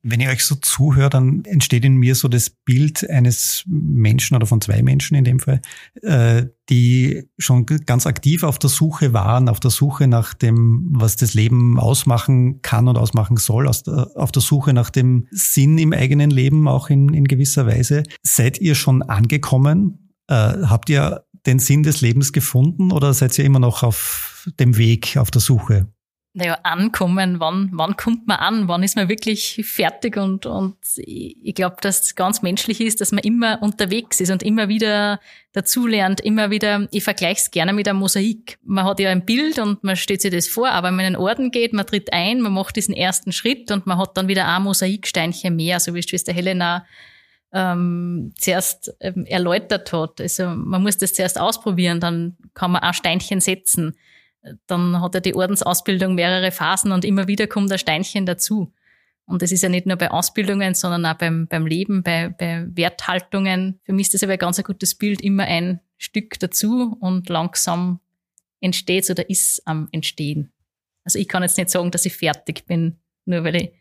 Wenn 0.06 0.20
ich 0.20 0.28
euch 0.28 0.44
so 0.44 0.56
zuhöre, 0.56 1.10
dann 1.10 1.46
entsteht 1.46 1.86
in 1.86 1.96
mir 1.96 2.14
so 2.16 2.28
das 2.28 2.50
Bild 2.50 3.10
eines 3.10 3.64
Menschen 3.68 4.36
oder 4.36 4.46
von 4.46 4.60
zwei 4.60 4.84
Menschen 4.84 5.16
in 5.16 5.24
dem 5.24 5.40
Fall, 5.40 5.62
äh, 6.02 6.48
die 6.70 7.24
schon 7.38 7.66
ganz 7.66 8.06
aktiv 8.06 8.44
auf 8.44 8.60
der 8.60 8.70
Suche 8.70 9.14
waren, 9.14 9.48
auf 9.48 9.62
der 9.62 9.72
Suche 9.72 10.08
nach 10.08 10.34
dem, 10.34 10.90
was 10.92 11.16
das 11.16 11.36
Leben 11.36 11.80
ausmachen 11.80 12.62
kann 12.62 12.90
und 12.90 12.98
ausmachen 12.98 13.38
soll, 13.38 13.66
auf 13.66 14.32
der 14.34 14.42
Suche 14.42 14.74
nach 14.74 14.90
dem 14.90 15.28
Sinn 15.32 15.78
im 15.78 15.94
eigenen 15.94 16.32
Leben, 16.32 16.68
auch 16.68 16.90
in, 16.90 17.14
in 17.14 17.24
gewisser 17.24 17.66
Weise. 17.66 18.04
Seid 18.24 18.60
ihr 18.60 18.76
schon 18.76 19.04
angekommen? 19.04 20.12
Äh, 20.28 20.34
habt 20.34 20.90
ihr 20.90 21.24
den 21.46 21.60
Sinn 21.60 21.84
des 21.84 22.02
Lebens 22.02 22.34
gefunden 22.34 22.92
oder 22.92 23.14
seid 23.14 23.38
ihr 23.40 23.46
immer 23.46 23.60
noch 23.60 23.84
auf 23.84 24.50
dem 24.60 24.76
Weg, 24.76 25.16
auf 25.16 25.32
der 25.32 25.42
Suche? 25.42 25.93
Naja, 26.36 26.58
ankommen, 26.64 27.40
wann, 27.40 27.70
wann 27.74 27.96
kommt 27.96 28.26
man 28.26 28.38
an, 28.38 28.68
wann 28.68 28.82
ist 28.82 28.96
man 28.96 29.08
wirklich 29.08 29.62
fertig 29.66 30.18
und, 30.18 30.48
und 30.48 30.78
ich 30.96 31.54
glaube, 31.54 31.76
dass 31.82 32.02
es 32.02 32.16
ganz 32.16 32.42
menschlich 32.42 32.82
ist, 32.82 33.02
dass 33.02 33.12
man 33.12 33.24
immer 33.24 33.62
unterwegs 33.62 34.20
ist 34.20 34.32
und 34.32 34.42
immer 34.42 34.68
wieder 34.68 35.20
dazulernt, 35.52 36.22
immer 36.22 36.50
wieder, 36.50 36.88
ich 36.90 37.04
vergleiche 37.04 37.40
es 37.40 37.52
gerne 37.52 37.72
mit 37.72 37.88
einem 37.88 38.00
Mosaik. 38.00 38.58
Man 38.64 38.84
hat 38.84 39.00
ja 39.00 39.12
ein 39.12 39.26
Bild 39.26 39.60
und 39.60 39.84
man 39.84 39.96
stellt 39.96 40.22
sich 40.22 40.32
das 40.32 40.48
vor, 40.48 40.70
aber 40.70 40.88
wenn 40.88 40.96
man 40.96 41.06
in 41.06 41.14
den 41.14 41.22
Orden 41.22 41.52
geht, 41.52 41.72
man 41.72 41.86
tritt 41.86 42.12
ein, 42.12 42.42
man 42.42 42.54
macht 42.54 42.78
diesen 42.78 42.96
ersten 42.96 43.32
Schritt 43.32 43.70
und 43.70 43.86
man 43.86 44.00
hat 44.00 44.18
dann 44.18 44.28
wieder 44.28 44.48
ein 44.48 44.64
Mosaiksteinchen 44.64 45.56
mehr, 45.56 45.80
so 45.80 45.94
wie 45.94 46.02
Schwester 46.02 46.34
Helena 46.34 46.88
ähm, 47.52 48.34
zuerst 48.40 48.92
ähm, 49.02 49.28
erläutert 49.28 49.94
hat. 49.94 50.20
Also 50.20 50.48
man 50.48 50.82
muss 50.82 50.98
das 50.98 51.14
zuerst 51.14 51.40
ausprobieren, 51.40 52.00
dann 52.00 52.38
kann 52.56 52.72
man 52.72 52.82
ein 52.82 52.96
Steinchen 52.96 53.40
setzen 53.40 53.96
dann 54.68 55.02
hat 55.02 55.16
er 55.16 55.22
die 55.22 55.36
Ordensausbildung 55.36 56.16
mehrere 56.16 56.52
Phasen 56.52 56.92
und 56.92 57.06
immer 57.06 57.28
wieder 57.28 57.48
kommt 57.48 57.72
ein 57.72 57.80
Steinchen 57.80 58.26
dazu. 58.26 58.74
Und 59.26 59.42
das 59.42 59.52
ist 59.52 59.64
ja 59.64 59.70
nicht 59.70 59.86
nur 59.86 59.96
bei 59.96 60.12
Ausbildungen, 60.12 60.74
sondern 60.74 61.06
auch 61.06 61.18
beim, 61.18 61.48
beim 61.48 61.66
Leben, 61.66 62.04
bei, 62.04 62.30
bei 62.30 62.68
Werthaltungen. 62.70 63.80
Für 63.84 63.94
mich 63.94 64.08
ist 64.08 64.16
das 64.16 64.24
aber 64.24 64.34
ein 64.34 64.40
ganz 64.40 64.60
ein 64.60 64.66
gutes 64.66 64.96
Bild, 64.96 65.22
immer 65.22 65.46
ein 65.46 65.80
Stück 65.98 66.40
dazu 66.40 66.98
und 67.00 67.30
langsam 67.30 68.02
entsteht 68.60 69.10
oder 69.10 69.30
ist 69.30 69.66
am 69.66 69.88
Entstehen. 69.92 70.52
Also 71.06 71.20
ich 71.20 71.28
kann 71.28 71.44
jetzt 71.44 71.58
nicht 71.58 71.70
sagen, 71.70 71.92
dass 71.92 72.06
ich 72.06 72.14
fertig 72.14 72.66
bin, 72.66 73.00
nur 73.26 73.44
weil 73.44 73.56
ich 73.56 73.72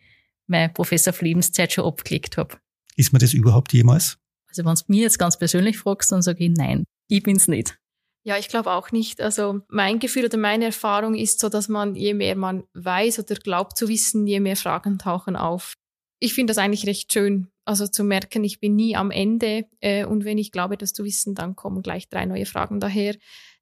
meine 0.47 0.73
Professor 0.73 1.13
auf 1.13 1.23
Lebenszeit 1.23 1.73
schon 1.73 1.85
abgelegt 1.85 2.37
habe. 2.37 2.57
Ist 2.97 3.13
man 3.13 3.21
das 3.21 3.33
überhaupt 3.33 3.73
jemals? 3.73 4.19
Also 4.49 4.65
wenn 4.65 4.75
du 4.75 4.83
mir 4.89 5.03
jetzt 5.03 5.19
ganz 5.19 5.39
persönlich 5.39 5.79
fragst, 5.79 6.13
dann 6.13 6.23
sage 6.23 6.45
ich 6.45 6.51
nein, 6.51 6.85
ich 7.09 7.23
bin's 7.23 7.49
nicht. 7.49 7.79
Ja, 8.25 8.39
ich 8.39 8.49
glaube 8.49 8.71
auch 8.71 8.93
nicht. 8.93 9.21
Also 9.21 9.61
mein 9.69 9.99
Gefühl 9.99 10.27
oder 10.27 10.39
meine 10.39 10.67
Erfahrung 10.67 11.15
ist 11.15 11.41
so, 11.41 11.49
dass 11.49 11.69
man, 11.69 11.97
je 11.97 12.15
mehr 12.15 12.37
man 12.37 12.65
weiß 12.75 13.19
oder 13.19 13.35
glaubt 13.35 13.77
zu 13.77 13.89
wissen, 13.89 14.27
je 14.27 14.39
mehr 14.39 14.57
Fragen 14.57 14.99
tauchen 14.99 15.35
auf. 15.35 15.75
Ich 16.21 16.35
finde 16.35 16.53
das 16.53 16.59
eigentlich 16.59 16.87
recht 16.87 17.13
schön, 17.13 17.49
also 17.65 17.89
zu 17.89 18.05
merken, 18.05 18.45
ich 18.45 18.61
bin 18.61 18.77
nie 18.77 18.95
am 18.95 19.11
Ende 19.11 19.67
äh, 19.81 20.05
und 20.05 20.25
wenn 20.25 20.39
ich 20.39 20.53
glaube, 20.53 20.77
das 20.77 20.93
zu 20.93 21.05
wissen, 21.05 21.35
dann 21.35 21.57
kommen 21.57 21.83
gleich 21.83 22.09
drei 22.09 22.27
neue 22.27 22.47
Fragen 22.47 22.79
daher. 22.79 23.17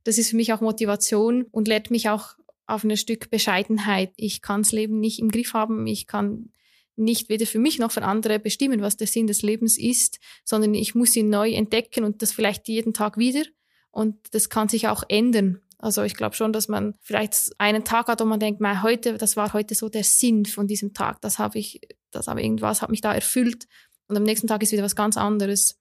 Das 0.05 0.19
ist 0.19 0.31
für 0.31 0.37
mich 0.37 0.53
auch 0.53 0.61
Motivation 0.61 1.45
und 1.51 1.69
lehrt 1.69 1.91
mich 1.91 2.11
auch 2.11 2.35
auf 2.67 2.85
ein 2.85 2.97
Stück 2.99 3.31
Bescheidenheit. 3.31 4.13
Ich 4.17 4.43
kann 4.43 4.63
das 4.63 4.73
Leben 4.73 5.01
nicht 5.01 5.21
im 5.21 5.31
Griff 5.31 5.55
haben, 5.55 5.87
ich 5.87 6.07
kann 6.07 6.51
nicht 6.97 7.31
weder 7.31 7.47
für 7.47 7.59
mich 7.59 7.79
noch 7.79 7.93
für 7.93 8.03
andere 8.03 8.39
bestimmen, 8.39 8.83
was 8.83 8.99
der 8.99 9.07
Sinn 9.07 9.27
des 9.27 9.41
Lebens 9.41 9.79
ist, 9.79 10.19
sondern 10.45 10.75
ich 10.75 10.95
muss 10.95 11.17
ihn 11.17 11.31
neu 11.31 11.51
entdecken 11.51 12.05
und 12.05 12.21
das 12.21 12.33
vielleicht 12.33 12.69
jeden 12.69 12.93
Tag 12.93 13.17
wieder. 13.17 13.43
Und 13.91 14.17
das 14.33 14.49
kann 14.49 14.69
sich 14.69 14.89
auch 14.89 15.03
ändern. 15.09 15.61
Also 15.79 16.03
ich 16.03 16.15
glaube 16.15 16.37
schon, 16.37 16.53
dass 16.53 16.69
man 16.69 16.95
vielleicht 17.01 17.53
einen 17.59 17.85
Tag 17.85 18.09
hat, 18.09 18.21
wo 18.21 18.25
man 18.27 18.39
denkt, 18.39 18.61
mein, 18.61 18.83
heute, 18.83 19.17
das 19.17 19.37
war 19.37 19.53
heute 19.53 19.75
so 19.75 19.89
der 19.89 20.05
Sinn 20.05 20.45
von 20.45 20.67
diesem 20.67 20.93
Tag. 20.93 21.21
Das 21.23 21.39
habe 21.39 21.59
ich, 21.59 21.81
das 22.11 22.29
habe 22.29 22.43
irgendwas 22.43 22.83
hat 22.83 22.91
mich 22.91 23.01
da 23.01 23.15
erfüllt. 23.15 23.67
Und 24.07 24.17
am 24.17 24.23
nächsten 24.23 24.47
Tag 24.47 24.63
ist 24.63 24.73
wieder 24.73 24.83
was 24.83 24.97
ganz 24.97 25.17
anderes. 25.17 25.79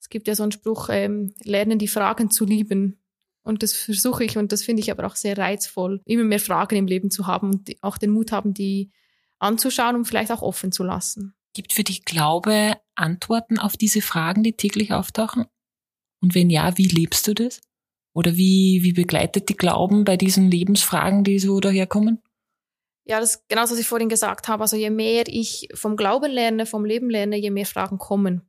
Es 0.00 0.10
gibt 0.10 0.28
ja 0.28 0.34
so 0.34 0.42
einen 0.42 0.52
Spruch, 0.52 0.88
ähm, 0.90 1.34
lernen 1.44 1.78
die 1.78 1.88
Fragen 1.88 2.30
zu 2.30 2.44
lieben. 2.44 3.00
Und 3.42 3.62
das 3.62 3.72
versuche 3.72 4.24
ich 4.24 4.36
und 4.38 4.52
das 4.52 4.62
finde 4.62 4.80
ich 4.82 4.90
aber 4.90 5.06
auch 5.06 5.16
sehr 5.16 5.36
reizvoll, 5.36 6.00
immer 6.04 6.24
mehr 6.24 6.38
Fragen 6.38 6.76
im 6.76 6.86
Leben 6.86 7.10
zu 7.10 7.26
haben 7.26 7.50
und 7.50 7.72
auch 7.80 7.98
den 7.98 8.10
Mut 8.10 8.30
haben, 8.30 8.54
die 8.54 8.92
anzuschauen 9.38 9.96
und 9.96 10.04
vielleicht 10.04 10.30
auch 10.30 10.42
offen 10.42 10.70
zu 10.70 10.84
lassen. 10.84 11.34
Gibt 11.54 11.72
für 11.72 11.82
dich 11.82 12.04
Glaube 12.04 12.76
Antworten 12.94 13.58
auf 13.58 13.76
diese 13.76 14.00
Fragen, 14.00 14.42
die 14.42 14.52
täglich 14.52 14.92
auftauchen? 14.92 15.46
Und 16.22 16.34
wenn 16.34 16.48
ja, 16.48 16.78
wie 16.78 16.86
lebst 16.86 17.26
du 17.28 17.34
das? 17.34 17.60
Oder 18.14 18.36
wie, 18.36 18.80
wie 18.82 18.92
begleitet 18.92 19.48
die 19.48 19.56
Glauben 19.56 20.04
bei 20.04 20.16
diesen 20.16 20.50
Lebensfragen, 20.50 21.24
die 21.24 21.38
so 21.38 21.60
daherkommen? 21.60 22.22
Ja, 23.04 23.18
das 23.18 23.36
ist 23.36 23.48
genau, 23.48 23.62
was 23.62 23.78
ich 23.78 23.86
vorhin 23.86 24.08
gesagt 24.08 24.48
habe. 24.48 24.62
Also 24.62 24.76
je 24.76 24.90
mehr 24.90 25.24
ich 25.26 25.68
vom 25.74 25.96
Glauben 25.96 26.30
lerne, 26.30 26.66
vom 26.66 26.84
Leben 26.84 27.10
lerne, 27.10 27.36
je 27.36 27.50
mehr 27.50 27.66
Fragen 27.66 27.98
kommen. 27.98 28.42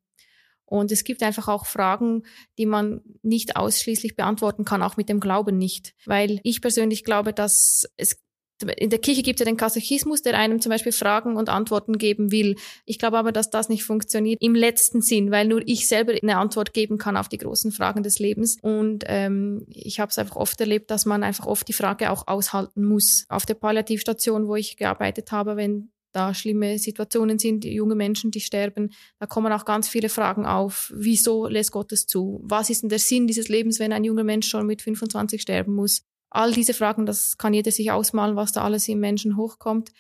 Und 0.66 0.92
es 0.92 1.04
gibt 1.04 1.24
einfach 1.24 1.48
auch 1.48 1.66
Fragen, 1.66 2.24
die 2.58 2.66
man 2.66 3.02
nicht 3.22 3.56
ausschließlich 3.56 4.16
beantworten 4.16 4.66
kann, 4.66 4.84
auch 4.84 4.98
mit 4.98 5.10
dem 5.10 5.20
Glauben 5.20 5.58
nicht. 5.58 5.94
Weil 6.06 6.40
ich 6.44 6.62
persönlich 6.62 7.04
glaube, 7.04 7.34
dass 7.34 7.86
es 7.98 8.22
in 8.64 8.90
der 8.90 9.00
Kirche 9.00 9.24
gibt 9.24 9.40
es 9.40 9.46
ja 9.46 9.52
den 9.52 9.58
Katechismus, 9.58 10.22
der 10.22 10.38
einem 10.38 10.62
zum 10.62 10.70
Beispiel 10.70 10.92
Fragen 10.92 11.38
und 11.38 11.50
Antworten 11.50 11.98
geben 11.98 12.32
will. 12.32 12.56
Ich 12.86 13.00
glaube 13.00 13.18
aber, 13.18 13.32
dass 13.32 13.50
das 13.50 13.70
nicht 13.70 13.84
funktioniert 13.84 14.42
im 14.42 14.56
letzten 14.56 15.02
Sinn, 15.02 15.32
weil 15.32 15.48
nur 15.48 15.62
ich 15.66 15.88
selber 15.88 16.14
eine 16.22 16.38
Antwort 16.38 16.74
geben 16.74 16.98
kann 16.98 17.18
auf 17.18 17.30
die 17.30 17.38
großen 17.38 17.72
Fragen 17.72 18.04
des 18.04 18.20
Lebens. 18.20 18.58
Und 18.62 19.04
ähm, 19.08 19.66
ich 19.70 20.00
habe 20.00 20.10
es 20.10 20.18
einfach 20.18 20.36
oft 20.36 20.60
erlebt, 20.60 20.92
dass 20.92 21.06
man 21.06 21.24
einfach 21.24 21.46
oft 21.46 21.68
die 21.68 21.74
Frage 21.74 22.12
auch 22.12 22.28
aushalten 22.28 22.84
muss. 22.84 23.26
Auf 23.30 23.46
der 23.46 23.56
Palliativstation, 23.56 24.48
wo 24.48 24.56
ich 24.56 24.78
gearbeitet 24.78 25.32
habe, 25.32 25.56
wenn 25.56 25.90
da 26.14 26.34
schlimme 26.34 26.78
Situationen 26.78 27.40
sind, 27.40 27.66
junge 27.66 27.96
Menschen, 27.96 28.32
die 28.32 28.40
sterben, 28.40 28.92
da 29.20 29.26
kommen 29.26 29.52
auch 29.52 29.66
ganz 29.66 29.90
viele 29.90 30.10
Fragen 30.10 30.46
auf. 30.46 30.94
Wieso 30.96 31.48
lässt 31.48 31.72
Gott 31.72 31.92
es 31.92 32.06
zu? 32.06 32.40
Was 32.44 32.70
ist 32.70 32.84
denn 32.84 32.90
der 32.90 33.00
Sinn 33.00 33.28
dieses 33.28 33.50
Lebens, 33.50 33.80
wenn 33.80 33.92
ein 33.92 34.04
junger 34.04 34.24
Mensch 34.24 34.48
schon 34.48 34.68
mit 34.68 34.82
25 34.82 35.42
sterben 35.42 35.74
muss? 35.74 36.06
All 36.34 36.52
diese 36.52 36.74
Fragen, 36.74 37.06
das 37.06 37.38
kann 37.38 37.54
jeder 37.54 37.72
sich 37.72 37.92
ausmalen, 37.92 38.36
was 38.36 38.52
da 38.52 38.64
alles 38.64 38.88
im 38.88 39.00
Menschen 39.00 39.38
hochkommt. 39.38 39.92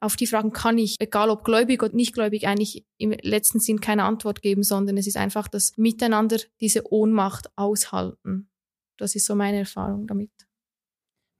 Auf 0.00 0.14
die 0.14 0.28
Fragen 0.28 0.52
kann 0.52 0.78
ich, 0.78 0.94
egal 1.00 1.30
ob 1.30 1.44
gläubig 1.44 1.82
oder 1.82 1.94
nicht 1.94 2.14
gläubig, 2.14 2.46
eigentlich 2.46 2.86
im 2.96 3.10
letzten 3.10 3.58
Sinn 3.58 3.80
keine 3.80 4.04
Antwort 4.04 4.40
geben, 4.40 4.62
sondern 4.62 4.96
es 4.96 5.08
ist 5.08 5.16
einfach 5.16 5.48
das 5.48 5.76
Miteinander, 5.76 6.38
diese 6.60 6.90
Ohnmacht 6.92 7.50
aushalten. 7.56 8.48
Das 8.98 9.16
ist 9.16 9.26
so 9.26 9.34
meine 9.34 9.58
Erfahrung 9.58 10.06
damit. 10.06 10.30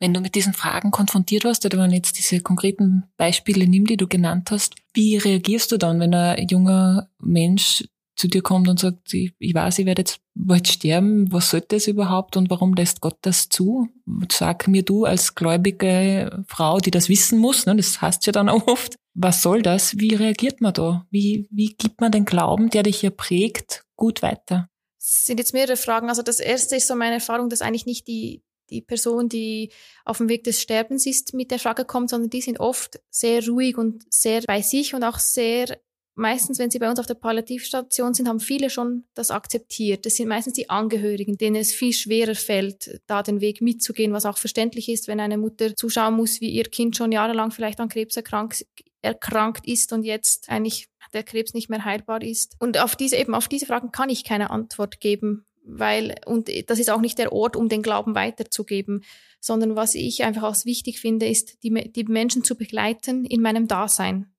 Wenn 0.00 0.14
du 0.14 0.20
mit 0.20 0.34
diesen 0.34 0.52
Fragen 0.52 0.90
konfrontiert 0.90 1.44
warst, 1.44 1.64
oder 1.64 1.74
wenn 1.78 1.84
man 1.84 1.92
jetzt 1.92 2.18
diese 2.18 2.40
konkreten 2.40 3.04
Beispiele 3.16 3.68
nimmt, 3.68 3.88
die 3.88 3.96
du 3.96 4.08
genannt 4.08 4.50
hast, 4.50 4.74
wie 4.94 5.16
reagierst 5.16 5.70
du 5.70 5.76
dann, 5.76 6.00
wenn 6.00 6.12
ein 6.12 6.48
junger 6.48 7.08
Mensch 7.20 7.84
zu 8.16 8.28
dir 8.28 8.42
kommt 8.42 8.68
und 8.68 8.78
sagt, 8.78 9.14
ich, 9.14 9.32
ich 9.38 9.54
weiß, 9.54 9.78
ich 9.78 9.86
werde 9.86 10.02
jetzt 10.02 10.20
bald 10.34 10.68
sterben, 10.68 11.32
was 11.32 11.50
soll 11.50 11.62
das 11.66 11.86
überhaupt 11.86 12.36
und 12.36 12.50
warum 12.50 12.74
lässt 12.74 13.00
Gott 13.00 13.18
das 13.22 13.48
zu? 13.48 13.88
Sag 14.30 14.68
mir 14.68 14.82
du 14.82 15.04
als 15.04 15.34
gläubige 15.34 16.44
Frau, 16.46 16.78
die 16.78 16.90
das 16.90 17.08
wissen 17.08 17.38
muss, 17.38 17.66
ne, 17.66 17.76
das 17.76 18.00
heißt 18.00 18.26
ja 18.26 18.32
dann 18.32 18.48
auch 18.48 18.66
oft, 18.66 18.96
was 19.14 19.42
soll 19.42 19.62
das? 19.62 19.98
Wie 19.98 20.14
reagiert 20.14 20.60
man 20.60 20.74
da? 20.74 21.06
Wie, 21.10 21.48
wie 21.50 21.74
gibt 21.76 22.00
man 22.00 22.12
den 22.12 22.24
Glauben, 22.24 22.70
der 22.70 22.82
dich 22.82 23.02
ja 23.02 23.10
prägt, 23.10 23.84
gut 23.96 24.22
weiter? 24.22 24.68
Es 24.98 25.26
sind 25.26 25.38
jetzt 25.38 25.54
mehrere 25.54 25.76
Fragen. 25.76 26.08
Also 26.08 26.22
das 26.22 26.40
erste 26.40 26.76
ist 26.76 26.86
so 26.86 26.94
meine 26.94 27.14
Erfahrung, 27.14 27.48
dass 27.48 27.62
eigentlich 27.62 27.86
nicht 27.86 28.06
die, 28.06 28.42
die 28.70 28.82
Person, 28.82 29.28
die 29.28 29.72
auf 30.04 30.18
dem 30.18 30.28
Weg 30.28 30.44
des 30.44 30.60
Sterbens 30.60 31.06
ist, 31.06 31.34
mit 31.34 31.50
der 31.50 31.58
Frage 31.58 31.84
kommt, 31.84 32.10
sondern 32.10 32.30
die 32.30 32.40
sind 32.40 32.60
oft 32.60 33.00
sehr 33.10 33.46
ruhig 33.46 33.76
und 33.76 34.04
sehr 34.12 34.42
bei 34.42 34.62
sich 34.62 34.94
und 34.94 35.02
auch 35.02 35.18
sehr 35.18 35.78
meistens, 36.14 36.58
wenn 36.58 36.70
sie 36.70 36.78
bei 36.78 36.88
uns 36.90 36.98
auf 36.98 37.06
der 37.06 37.14
Palliativstation 37.14 38.14
sind, 38.14 38.28
haben 38.28 38.40
viele 38.40 38.70
schon 38.70 39.04
das 39.14 39.30
akzeptiert. 39.30 40.06
Das 40.06 40.16
sind 40.16 40.28
meistens 40.28 40.54
die 40.54 40.70
Angehörigen, 40.70 41.36
denen 41.36 41.56
es 41.56 41.72
viel 41.72 41.92
schwerer 41.92 42.34
fällt, 42.34 43.00
da 43.06 43.22
den 43.22 43.40
Weg 43.40 43.60
mitzugehen, 43.60 44.12
was 44.12 44.26
auch 44.26 44.38
verständlich 44.38 44.88
ist, 44.88 45.08
wenn 45.08 45.20
eine 45.20 45.38
Mutter 45.38 45.74
zuschauen 45.76 46.14
muss, 46.14 46.40
wie 46.40 46.50
ihr 46.50 46.64
Kind 46.64 46.96
schon 46.96 47.12
jahrelang 47.12 47.50
vielleicht 47.50 47.80
an 47.80 47.88
Krebs 47.88 48.16
erkrankt, 48.16 48.66
erkrankt 49.02 49.66
ist 49.66 49.92
und 49.92 50.04
jetzt 50.04 50.48
eigentlich 50.48 50.88
der 51.12 51.22
Krebs 51.22 51.54
nicht 51.54 51.70
mehr 51.70 51.84
heilbar 51.84 52.22
ist. 52.22 52.56
Und 52.58 52.78
auf 52.78 52.96
diese, 52.96 53.16
eben 53.16 53.34
auf 53.34 53.48
diese 53.48 53.66
Fragen 53.66 53.90
kann 53.90 54.10
ich 54.10 54.24
keine 54.24 54.50
Antwort 54.50 55.00
geben, 55.00 55.46
weil, 55.64 56.16
und 56.26 56.50
das 56.68 56.78
ist 56.78 56.90
auch 56.90 57.00
nicht 57.00 57.18
der 57.18 57.32
Ort, 57.32 57.56
um 57.56 57.68
den 57.68 57.82
Glauben 57.82 58.14
weiterzugeben, 58.14 59.04
sondern 59.40 59.76
was 59.76 59.94
ich 59.94 60.22
einfach 60.24 60.42
auch 60.42 60.64
wichtig 60.64 61.00
finde, 61.00 61.26
ist, 61.26 61.62
die, 61.62 61.90
die 61.92 62.04
Menschen 62.04 62.44
zu 62.44 62.56
begleiten 62.56 63.24
in 63.24 63.40
meinem 63.40 63.68
Dasein 63.68 64.32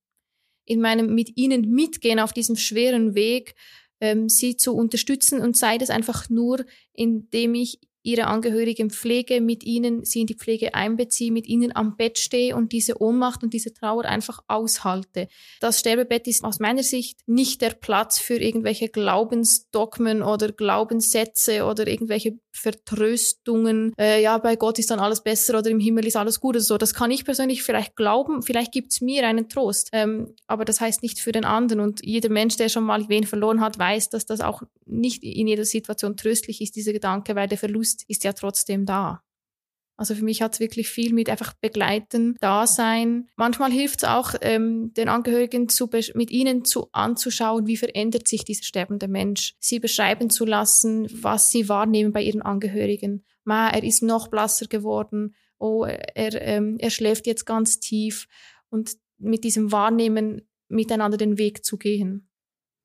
in 0.66 0.82
meinem 0.82 1.14
mit 1.14 1.38
ihnen 1.38 1.70
mitgehen 1.72 2.20
auf 2.20 2.34
diesem 2.34 2.56
schweren 2.56 3.16
Weg, 3.16 3.56
ähm, 4.00 4.30
sie 4.30 4.58
zu 4.58 4.76
unterstützen 4.76 5.40
und 5.40 5.58
sei 5.58 5.78
das 5.78 5.90
einfach 5.90 6.30
nur, 6.30 6.66
indem 6.94 7.56
ich 7.56 7.80
ihre 8.04 8.28
Angehörigen 8.28 8.90
pflege, 8.90 9.42
mit 9.42 9.64
ihnen 9.64 10.04
sie 10.04 10.22
in 10.22 10.28
die 10.28 10.36
Pflege 10.36 10.74
einbeziehe, 10.74 11.32
mit 11.32 11.48
ihnen 11.48 11.76
am 11.76 11.96
Bett 11.98 12.18
stehe 12.18 12.56
und 12.56 12.72
diese 12.72 13.00
Ohnmacht 13.02 13.44
und 13.44 13.54
diese 13.54 13.74
Trauer 13.74 14.06
einfach 14.06 14.40
aushalte. 14.48 15.28
Das 15.60 15.80
Sterbebett 15.80 16.28
ist 16.28 16.44
aus 16.44 16.60
meiner 16.60 16.84
Sicht 16.84 17.20
nicht 17.28 17.62
der 17.62 17.72
Platz 17.72 18.18
für 18.18 18.38
irgendwelche 18.38 18.90
Glaubensdogmen 18.90 20.24
oder 20.24 20.52
Glaubenssätze 20.52 21.66
oder 21.66 21.88
irgendwelche 21.88 22.40
Vertröstungen. 22.52 23.94
Äh, 23.98 24.22
ja, 24.22 24.38
bei 24.38 24.56
Gott 24.56 24.80
ist 24.80 24.92
dann 24.92 25.00
alles 25.00 25.24
besser 25.24 25.58
oder 25.58 25.70
im 25.70 25.80
Himmel 25.80 26.06
ist 26.06 26.16
alles 26.16 26.40
gut 26.40 26.56
oder 26.56 26.64
so. 26.64 26.78
Das 26.78 26.94
kann 26.94 27.12
ich 27.12 27.26
persönlich 27.26 27.64
vielleicht 27.64 27.96
glauben, 27.96 28.42
vielleicht 28.42 28.72
gibt's 28.72 29.02
mir 29.02 29.26
einen 29.28 29.50
Trost, 29.50 29.90
ähm, 29.94 30.36
aber 30.48 30.66
das 30.66 30.82
heißt 30.82 31.02
nicht 31.02 31.20
für 31.20 31.32
den 31.32 31.46
anderen. 31.46 31.80
Und 31.80 32.06
jeder 32.06 32.30
Mensch, 32.30 32.58
der 32.58 32.70
schon 32.70 32.84
mal 32.84 33.08
wen 33.10 33.26
verloren 33.26 33.62
hat, 33.62 33.80
weiß, 33.80 34.10
dass 34.10 34.26
das 34.26 34.42
auch 34.42 34.62
nicht 34.86 35.24
in 35.24 35.48
jeder 35.48 35.66
Situation 35.66 36.18
tröstlich 36.18 36.62
ist, 36.62 36.76
dieser 36.76 36.94
Gedanke, 36.94 37.36
weil 37.36 37.48
der 37.48 37.58
Verlust 37.58 38.04
ist 38.08 38.24
ja 38.24 38.34
trotzdem 38.34 38.86
da. 38.86 39.24
Also 40.02 40.16
für 40.16 40.24
mich 40.24 40.42
hat 40.42 40.54
es 40.54 40.60
wirklich 40.60 40.90
viel 40.90 41.14
mit 41.14 41.30
einfach 41.30 41.54
begleiten, 41.54 42.36
da 42.42 42.68
sein. 42.68 43.30
Manchmal 43.36 43.72
hilft 43.72 44.04
es 44.04 44.10
auch, 44.10 44.34
ähm, 44.42 44.94
den 44.96 45.08
Angehörigen 45.08 45.70
zu 45.70 45.90
mit 46.16 46.32
ihnen 46.32 46.66
zu 46.66 46.90
anzuschauen, 46.92 47.68
wie 47.68 47.78
verändert 47.78 48.28
sich 48.28 48.44
dieser 48.44 48.64
sterbende 48.64 49.08
Mensch. 49.08 49.54
Sie 49.60 49.80
beschreiben 49.80 50.30
zu 50.30 50.46
lassen, 50.46 51.08
was 51.12 51.52
sie 51.52 51.70
wahrnehmen 51.70 52.12
bei 52.12 52.22
ihren 52.22 52.42
Angehörigen. 52.42 53.24
Ma, 53.44 53.70
er 53.70 53.84
ist 53.84 54.04
noch 54.04 54.28
blasser 54.28 54.68
geworden 54.68 55.36
oh, 55.62 55.86
er, 55.86 56.42
ähm, 56.42 56.78
er 56.80 56.90
schläft 56.90 57.28
jetzt 57.28 57.46
ganz 57.46 57.80
tief 57.80 58.28
und 58.70 58.98
mit 59.18 59.44
diesem 59.44 59.72
Wahrnehmen 59.72 60.42
miteinander 60.68 61.18
den 61.18 61.38
Weg 61.38 61.64
zu 61.64 61.78
gehen. 61.78 62.30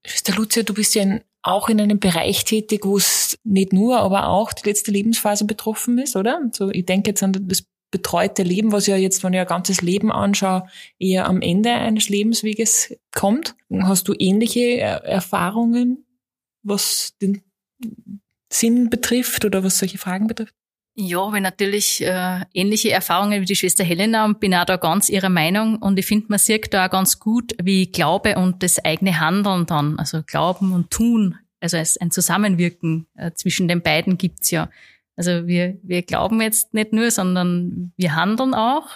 Schwester 0.04 0.35
Lucia, 0.37 0.62
du 0.62 0.75
bist 0.75 0.94
ja 0.94 1.02
in, 1.02 1.20
auch 1.47 1.69
in 1.69 1.81
einem 1.81 1.99
Bereich 1.99 2.45
tätig, 2.45 2.85
wo 2.85 2.97
es 2.97 3.38
nicht 3.45 3.73
nur, 3.73 3.99
aber 3.99 4.29
auch 4.29 4.53
die 4.53 4.69
letzte 4.69 4.91
Lebensphase 4.91 5.45
betroffen 5.45 5.99
ist, 5.99 6.17
oder? 6.17 6.41
So, 6.53 6.71
ich 6.71 6.87
denke 6.87 7.11
jetzt 7.11 7.23
an 7.23 7.33
das 7.49 7.65
betreute 7.91 8.43
Leben, 8.43 8.73
was 8.73 8.87
ja 8.87 8.97
jetzt, 8.97 9.23
wenn 9.23 9.33
ich 9.33 9.41
ein 9.41 9.47
ganzes 9.47 9.81
Leben 9.81 10.11
anschaue, 10.11 10.67
eher 10.99 11.26
am 11.26 11.41
Ende 11.41 11.71
eines 11.71 12.09
Lebensweges 12.09 12.97
kommt. 13.15 13.55
Hast 13.71 14.09
du 14.09 14.15
ähnliche 14.19 14.81
Erfahrungen, 14.81 16.05
was 16.62 17.17
den 17.23 17.43
Sinn 18.53 18.91
betrifft 18.91 19.45
oder 19.45 19.62
was 19.62 19.79
solche 19.79 19.99
Fragen 19.99 20.26
betrifft? 20.26 20.55
Ja, 20.99 21.26
habe 21.26 21.43
natürlich 21.43 22.03
äh, 22.03 22.41
ähnliche 22.55 22.91
Erfahrungen 22.91 23.43
wie 23.43 23.45
die 23.45 23.55
Schwester 23.55 23.85
Helena 23.85 24.25
und 24.25 24.41
bin 24.41 24.55
auch 24.55 24.65
da 24.65 24.79
ganz 24.79 25.11
ihrer 25.11 25.29
Meinung. 25.29 25.76
Und 25.76 25.99
ich 25.99 26.07
finde, 26.07 26.26
man 26.31 26.38
sieht 26.38 26.73
da 26.73 26.87
auch 26.87 26.91
ganz 26.91 27.21
gut, 27.21 27.55
wie 27.62 27.93
Glaube 27.93 28.37
und 28.37 28.62
das 28.62 28.83
eigene 28.83 29.21
Handeln 29.21 29.67
dann, 29.67 29.99
also 29.99 30.23
Glauben 30.26 30.73
und 30.73 30.91
Tun, 30.91 31.37
also 31.61 31.76
ein 31.76 32.11
Zusammenwirken 32.11 33.07
äh, 33.15 33.31
zwischen 33.33 33.69
den 33.69 33.83
beiden 33.83 34.17
gibt's 34.17 34.50
ja. 34.50 34.71
Also 35.17 35.47
wir, 35.47 35.79
wir 35.83 36.03
glauben 36.03 36.41
jetzt 36.41 36.73
nicht 36.73 36.95
nur, 36.95 37.11
sondern 37.11 37.93
wir 37.99 38.15
handeln 38.15 38.55
auch. 38.55 38.88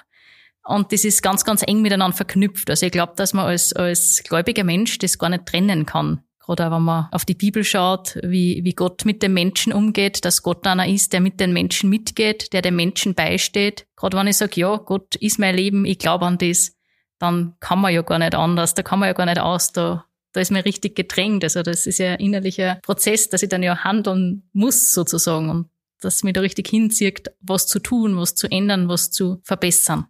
Und 0.64 0.92
das 0.92 1.04
ist 1.04 1.22
ganz, 1.22 1.44
ganz 1.44 1.62
eng 1.66 1.82
miteinander 1.82 2.16
verknüpft. 2.16 2.70
Also 2.70 2.86
ich 2.86 2.92
glaube, 2.92 3.12
dass 3.16 3.34
man 3.34 3.44
als, 3.44 3.74
als 3.74 4.22
gläubiger 4.24 4.64
Mensch 4.64 4.96
das 4.98 5.18
gar 5.18 5.28
nicht 5.28 5.46
trennen 5.46 5.84
kann. 5.84 6.22
Auch 6.50 6.58
wenn 6.58 6.82
man 6.82 7.06
auf 7.12 7.24
die 7.24 7.34
Bibel 7.34 7.62
schaut, 7.62 8.18
wie, 8.24 8.64
wie 8.64 8.72
Gott 8.72 9.04
mit 9.04 9.22
den 9.22 9.34
Menschen 9.34 9.72
umgeht, 9.72 10.24
dass 10.24 10.42
Gott 10.42 10.66
einer 10.66 10.88
ist, 10.88 11.12
der 11.12 11.20
mit 11.20 11.38
den 11.38 11.52
Menschen 11.52 11.88
mitgeht, 11.88 12.52
der 12.52 12.60
den 12.60 12.74
Menschen 12.74 13.14
beisteht. 13.14 13.86
Gerade 13.94 14.16
wenn 14.16 14.26
ich 14.26 14.36
sage, 14.36 14.60
ja, 14.60 14.76
Gott 14.76 15.14
ist 15.16 15.38
mein 15.38 15.54
Leben, 15.54 15.84
ich 15.84 15.98
glaube 15.98 16.26
an 16.26 16.38
das, 16.38 16.72
dann 17.20 17.54
kann 17.60 17.80
man 17.80 17.94
ja 17.94 18.02
gar 18.02 18.18
nicht 18.18 18.34
anders, 18.34 18.74
da 18.74 18.82
kann 18.82 18.98
man 18.98 19.06
ja 19.06 19.12
gar 19.12 19.26
nicht 19.26 19.38
aus, 19.38 19.70
da, 19.72 20.06
da 20.32 20.40
ist 20.40 20.50
man 20.50 20.62
richtig 20.62 20.96
gedrängt. 20.96 21.44
Also 21.44 21.62
das 21.62 21.86
ist 21.86 21.98
ja 21.98 22.14
ein 22.14 22.20
innerlicher 22.20 22.80
Prozess, 22.82 23.28
dass 23.28 23.44
ich 23.44 23.48
dann 23.48 23.62
ja 23.62 23.84
handeln 23.84 24.42
muss 24.52 24.92
sozusagen 24.92 25.50
und 25.50 25.68
dass 26.00 26.24
mich 26.24 26.32
da 26.32 26.40
richtig 26.40 26.66
hinzieht, 26.68 27.30
was 27.40 27.68
zu 27.68 27.78
tun, 27.78 28.16
was 28.16 28.34
zu 28.34 28.50
ändern, 28.50 28.88
was 28.88 29.12
zu 29.12 29.40
verbessern. 29.44 30.06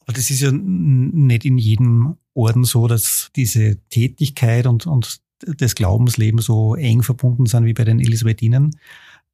Aber 0.00 0.14
das 0.14 0.30
ist 0.30 0.40
ja 0.40 0.50
nicht 0.50 1.44
in 1.44 1.58
jedem 1.58 2.16
Orden 2.34 2.64
so, 2.64 2.86
dass 2.88 3.30
diese 3.36 3.78
Tätigkeit 3.88 4.66
und, 4.66 4.86
und 4.86 5.20
des 5.46 5.74
Glaubenslebens 5.74 6.44
so 6.44 6.74
eng 6.74 7.02
verbunden 7.02 7.46
sind 7.46 7.64
wie 7.64 7.74
bei 7.74 7.84
den 7.84 8.00
Elisabethinen. 8.00 8.76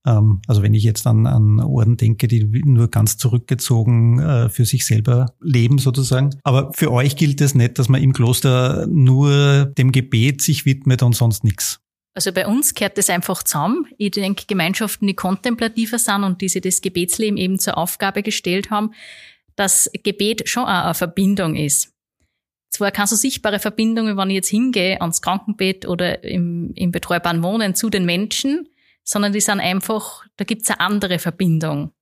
Ähm, 0.07 0.41
also 0.47 0.63
wenn 0.63 0.75
ich 0.75 0.83
jetzt 0.83 1.07
an, 1.07 1.27
an 1.27 1.61
Orden 1.61 1.97
denke, 1.97 2.29
die 2.29 2.45
nur 2.45 2.89
ganz 2.89 3.17
zurückgezogen 3.17 4.19
äh, 4.19 4.49
für 4.49 4.65
sich 4.65 4.87
selber 4.87 5.35
leben 5.41 5.79
sozusagen. 5.79 6.31
Aber 6.45 6.73
für 6.73 6.93
euch 6.93 7.17
gilt 7.17 7.41
es 7.41 7.55
nicht, 7.55 7.79
dass 7.79 7.89
man 7.89 8.03
im 8.03 8.13
Kloster 8.13 8.87
nur 8.87 9.67
dem 9.67 9.93
Gebet 9.93 10.41
sich 10.43 10.65
widmet 10.65 11.03
und 11.03 11.15
sonst 11.15 11.45
nichts. 11.45 11.81
Also 12.15 12.33
bei 12.33 12.47
uns 12.47 12.75
kehrt 12.75 12.99
das 12.99 13.11
einfach 13.11 13.45
zusammen. 13.45 13.87
Ich 13.97 14.11
denke, 14.11 14.45
Gemeinschaften, 14.49 15.07
die 15.07 15.15
kontemplativer 15.15 15.99
sind 15.99 16.25
und 16.25 16.41
die 16.41 16.49
sich 16.49 16.63
das 16.63 16.81
Gebetsleben 16.81 17.37
eben 17.37 17.59
zur 17.59 17.79
Aufgabe 17.79 18.23
gestellt 18.23 18.71
haben, 18.71 18.91
dass 19.55 19.91
Gebet 20.03 20.49
schon 20.49 20.65
auch 20.65 20.85
eine 20.85 20.95
Verbindung 20.95 21.55
ist 21.55 21.93
zwar 22.71 22.91
keine 22.91 23.07
so 23.07 23.17
sichtbare 23.17 23.59
Verbindung, 23.59 24.17
wenn 24.17 24.31
ich 24.31 24.37
jetzt 24.37 24.49
hingehe 24.49 25.01
ans 25.01 25.23
Krankenbett 25.23 25.87
oder 25.87 26.23
im, 26.25 26.73
im 26.75 26.93
betreubaren 26.93 27.43
Wohnen 27.43 27.75
zu 27.75 27.91
den 27.91 28.05
Menschen, 28.05 28.69
sondern 29.05 29.33
die 29.33 29.41
sind 29.41 29.61
einfach, 29.61 30.25
da 30.37 30.45
gibt's 30.45 30.71
eine 30.71 30.81
andere 30.81 31.19
Verbindung. 31.19 31.93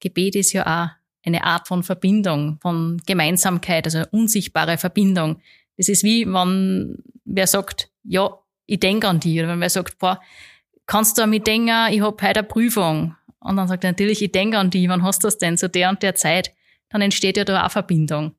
Gebet 0.00 0.36
ist 0.36 0.52
ja 0.52 0.62
auch 0.66 0.90
eine 1.26 1.42
Art 1.44 1.66
von 1.66 1.82
Verbindung, 1.82 2.58
von 2.62 3.02
Gemeinsamkeit, 3.06 3.86
also 3.86 4.04
unsichtbare 4.12 4.78
Verbindung. 4.78 5.40
Das 5.76 5.88
ist 5.88 6.04
wie, 6.04 6.24
wenn 6.26 7.02
wer 7.24 7.46
sagt, 7.46 7.90
ja, 8.04 8.30
ich 8.66 8.80
denke 8.80 9.08
an 9.08 9.20
dich, 9.20 9.38
oder 9.38 9.48
wenn 9.48 9.60
wer 9.60 9.70
sagt, 9.70 9.98
boah, 9.98 10.20
kannst 10.86 11.18
du 11.18 11.22
an 11.22 11.30
mich 11.30 11.42
denken, 11.42 11.92
ich 11.92 12.00
hab 12.00 12.22
heute 12.22 12.40
eine 12.40 12.48
Prüfung. 12.48 13.16
Und 13.40 13.56
dann 13.56 13.68
sagt 13.68 13.84
er 13.84 13.90
natürlich, 13.90 14.22
ich 14.22 14.32
denke 14.32 14.58
an 14.58 14.70
dich, 14.70 14.88
wann 14.88 15.02
hast 15.02 15.24
du 15.24 15.26
das 15.26 15.38
denn, 15.38 15.56
so 15.56 15.68
der 15.68 15.90
und 15.90 16.02
der 16.02 16.14
Zeit. 16.14 16.52
Dann 16.88 17.00
entsteht 17.00 17.36
ja 17.36 17.44
da 17.44 17.66
auch 17.66 17.70
Verbindung. 17.70 18.34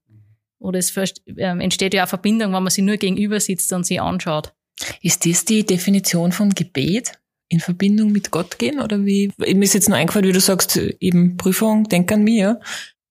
Oder 0.60 0.80
es 0.80 0.94
ähm, 1.38 1.60
entsteht 1.62 1.94
ja 1.94 2.06
auch 2.06 2.10
Verbindung, 2.10 2.54
wenn 2.54 2.64
man 2.64 2.72
sich 2.72 2.84
nur 2.84 2.98
gegenüber 2.98 3.40
sitzt 3.40 3.72
und 3.74 3.86
sie 3.86 4.00
anschaut. 4.00 4.54
Ist 5.02 5.26
das 5.26 5.46
die 5.46 5.66
Definition 5.66 6.32
von 6.32 6.50
Gebet? 6.52 7.14
In 7.50 7.60
Verbindung 7.62 8.12
mit 8.12 8.32
Gott 8.32 8.60
gehen? 8.60 8.82
Oder 8.82 9.06
wie? 9.06 9.32
Mir 9.38 9.64
ist 9.64 9.74
jetzt 9.74 9.88
nur 9.88 9.98
eingefallen, 9.98 10.28
wie 10.28 10.34
du 10.34 10.42
sagst, 10.42 10.76
eben 10.76 11.38
Prüfung, 11.38 11.86
denk 11.86 12.12
an 12.12 12.24
mir. 12.24 12.60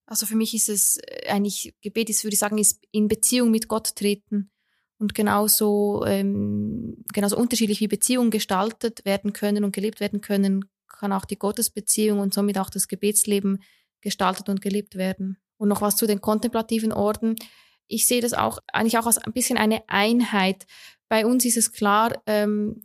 Also 0.05 0.27
für 0.27 0.37
mich 0.37 0.55
ist 0.55 0.69
es 0.69 0.99
äh, 0.99 1.29
eigentlich, 1.29 1.75
Gebet 1.81 2.11
ist, 2.11 2.23
würde 2.23 2.35
ich 2.35 2.41
sagen, 2.41 2.59
ist 2.59 2.81
in 2.93 3.09
Beziehung 3.09 3.51
mit 3.51 3.69
Gott 3.69 3.97
treten. 3.97 4.51
Und 4.99 5.15
genauso, 5.15 6.05
ähm, 6.07 7.05
genauso 7.13 7.37
unterschiedlich 7.37 7.81
wie 7.81 7.89
Beziehungen 7.89 8.31
gestaltet 8.31 9.05
werden 9.05 9.33
können 9.33 9.65
und 9.65 9.75
gelebt 9.75 10.01
werden 10.01 10.21
können, 10.21 10.65
kann 10.87 11.13
auch 11.13 11.25
die 11.27 11.39
Gottesbeziehung 11.39 12.21
und 12.21 12.33
somit 12.33 12.59
auch 12.59 12.71
das 12.71 12.89
Gebetsleben 12.89 13.63
gestaltet 14.01 14.49
und 14.49 14.63
gelebt 14.63 14.95
werden. 14.95 15.39
Und 15.59 15.69
noch 15.69 15.81
was 15.81 15.97
zu 15.97 16.07
den 16.07 16.21
kontemplativen 16.21 16.93
Orden. 16.93 17.37
Ich 17.87 18.07
sehe 18.07 18.21
das 18.21 18.35
auch 18.35 18.59
eigentlich 18.73 18.99
auch 18.99 19.07
als 19.07 19.19
ein 19.19 19.33
bisschen 19.33 19.59
eine 19.59 19.89
Einheit. 19.89 20.67
Bei 21.09 21.25
uns 21.25 21.45
ist 21.45 21.57
es 21.57 21.73
klar, 21.73 22.21
ähm, 22.27 22.83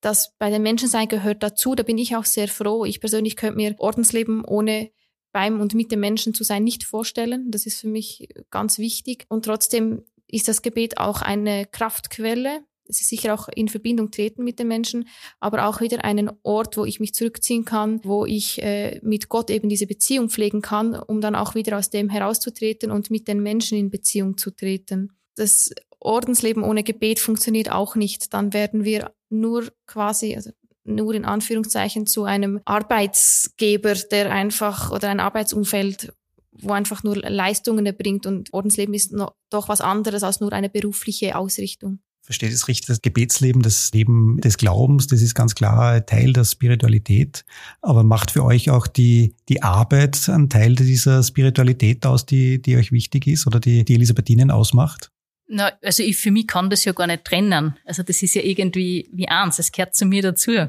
dass 0.00 0.36
bei 0.38 0.50
den 0.50 0.62
Menschensein 0.62 1.08
gehört 1.08 1.42
dazu. 1.42 1.74
Da 1.74 1.84
bin 1.84 1.96
ich 1.96 2.16
auch 2.16 2.24
sehr 2.24 2.48
froh. 2.48 2.84
Ich 2.84 3.00
persönlich 3.00 3.36
könnte 3.36 3.56
mir 3.56 3.74
Ordensleben 3.78 4.44
ohne 4.44 4.90
beim 5.32 5.60
und 5.60 5.74
mit 5.74 5.90
den 5.90 6.00
Menschen 6.00 6.34
zu 6.34 6.44
sein 6.44 6.64
nicht 6.64 6.84
vorstellen. 6.84 7.50
Das 7.50 7.66
ist 7.66 7.80
für 7.80 7.88
mich 7.88 8.28
ganz 8.50 8.78
wichtig. 8.78 9.24
Und 9.28 9.44
trotzdem 9.44 10.04
ist 10.26 10.48
das 10.48 10.62
Gebet 10.62 10.98
auch 10.98 11.22
eine 11.22 11.66
Kraftquelle 11.66 12.64
sicher 12.88 13.34
auch 13.34 13.48
in 13.54 13.68
Verbindung 13.68 14.10
treten 14.10 14.44
mit 14.44 14.58
den 14.58 14.68
Menschen, 14.68 15.08
aber 15.40 15.66
auch 15.66 15.80
wieder 15.80 16.04
einen 16.04 16.30
Ort, 16.42 16.76
wo 16.76 16.84
ich 16.84 17.00
mich 17.00 17.14
zurückziehen 17.14 17.64
kann, 17.64 18.00
wo 18.04 18.26
ich 18.26 18.62
äh, 18.62 19.00
mit 19.02 19.28
Gott 19.28 19.50
eben 19.50 19.68
diese 19.68 19.86
Beziehung 19.86 20.28
pflegen 20.28 20.62
kann, 20.62 20.94
um 20.94 21.20
dann 21.20 21.34
auch 21.34 21.54
wieder 21.54 21.78
aus 21.78 21.90
dem 21.90 22.08
herauszutreten 22.08 22.90
und 22.90 23.10
mit 23.10 23.28
den 23.28 23.42
Menschen 23.42 23.78
in 23.78 23.90
Beziehung 23.90 24.36
zu 24.36 24.50
treten. 24.50 25.12
Das 25.36 25.70
Ordensleben 26.00 26.62
ohne 26.62 26.82
Gebet 26.82 27.20
funktioniert 27.20 27.70
auch 27.70 27.94
nicht. 27.94 28.34
Dann 28.34 28.52
werden 28.52 28.84
wir 28.84 29.12
nur 29.30 29.68
quasi, 29.86 30.34
also 30.34 30.50
nur 30.84 31.14
in 31.14 31.24
Anführungszeichen 31.24 32.06
zu 32.06 32.24
einem 32.24 32.60
Arbeitsgeber, 32.64 33.94
der 33.94 34.32
einfach 34.32 34.90
oder 34.90 35.08
ein 35.08 35.20
Arbeitsumfeld, 35.20 36.12
wo 36.50 36.72
einfach 36.72 37.04
nur 37.04 37.16
Leistungen 37.16 37.86
erbringt 37.86 38.26
und 38.26 38.52
Ordensleben 38.52 38.92
ist 38.92 39.12
noch, 39.12 39.34
doch 39.48 39.68
was 39.68 39.80
anderes 39.80 40.24
als 40.24 40.40
nur 40.40 40.52
eine 40.52 40.68
berufliche 40.68 41.36
Ausrichtung 41.36 42.00
verstehe 42.22 42.50
das 42.50 42.68
richtig, 42.68 42.86
das 42.86 43.02
Gebetsleben, 43.02 43.62
das 43.62 43.90
Leben 43.92 44.40
des 44.40 44.56
Glaubens, 44.56 45.08
das 45.08 45.22
ist 45.22 45.34
ganz 45.34 45.54
klar 45.54 46.04
Teil 46.06 46.32
der 46.32 46.44
Spiritualität. 46.44 47.44
Aber 47.80 48.04
macht 48.04 48.30
für 48.30 48.44
euch 48.44 48.70
auch 48.70 48.86
die, 48.86 49.34
die 49.48 49.62
Arbeit 49.62 50.28
einen 50.28 50.48
Teil 50.48 50.76
dieser 50.76 51.22
Spiritualität 51.22 52.06
aus, 52.06 52.24
die, 52.24 52.62
die 52.62 52.76
euch 52.76 52.92
wichtig 52.92 53.26
ist 53.26 53.46
oder 53.46 53.58
die, 53.60 53.84
die 53.84 53.94
Elisabethinen 53.94 54.50
ausmacht? 54.50 55.10
Na, 55.48 55.72
also 55.82 56.02
ich, 56.02 56.16
für 56.16 56.30
mich 56.30 56.46
kann 56.46 56.70
das 56.70 56.84
ja 56.84 56.92
gar 56.92 57.08
nicht 57.08 57.24
trennen. 57.24 57.76
Also 57.84 58.02
das 58.02 58.22
ist 58.22 58.34
ja 58.34 58.42
irgendwie 58.42 59.10
wie 59.12 59.28
eins, 59.28 59.58
es 59.58 59.72
gehört 59.72 59.94
zu 59.94 60.06
mir 60.06 60.22
dazu. 60.22 60.68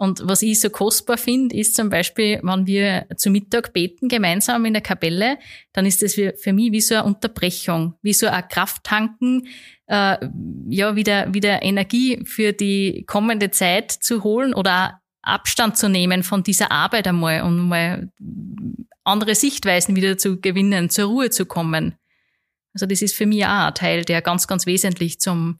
Und 0.00 0.20
was 0.22 0.42
ich 0.42 0.60
so 0.60 0.70
kostbar 0.70 1.18
finde, 1.18 1.56
ist 1.56 1.74
zum 1.74 1.90
Beispiel, 1.90 2.38
wenn 2.44 2.68
wir 2.68 3.06
zu 3.16 3.30
Mittag 3.30 3.72
beten 3.72 4.08
gemeinsam 4.08 4.64
in 4.64 4.72
der 4.72 4.82
Kapelle, 4.82 5.38
dann 5.72 5.86
ist 5.86 6.02
das 6.02 6.14
für 6.14 6.52
mich 6.52 6.70
wie 6.70 6.80
so 6.80 6.94
eine 6.94 7.04
Unterbrechung, 7.04 7.94
wie 8.00 8.12
so 8.12 8.28
ein 8.28 8.46
Krafttanken, 8.48 9.48
äh, 9.88 10.16
ja, 10.68 10.94
wieder, 10.94 11.34
wieder 11.34 11.62
Energie 11.62 12.22
für 12.24 12.52
die 12.52 13.04
kommende 13.08 13.50
Zeit 13.50 13.90
zu 13.90 14.22
holen 14.22 14.54
oder 14.54 15.00
Abstand 15.20 15.76
zu 15.76 15.88
nehmen 15.88 16.22
von 16.22 16.44
dieser 16.44 16.70
Arbeit 16.70 17.08
einmal 17.08 17.42
und 17.42 17.58
mal 17.68 18.12
andere 19.02 19.34
Sichtweisen 19.34 19.96
wieder 19.96 20.16
zu 20.16 20.40
gewinnen, 20.40 20.90
zur 20.90 21.06
Ruhe 21.06 21.30
zu 21.30 21.44
kommen. 21.44 21.96
Also 22.72 22.86
das 22.86 23.02
ist 23.02 23.16
für 23.16 23.26
mich 23.26 23.44
auch 23.44 23.66
ein 23.66 23.74
Teil, 23.74 24.04
der 24.04 24.22
ganz, 24.22 24.46
ganz 24.46 24.64
wesentlich 24.64 25.18
zum, 25.18 25.58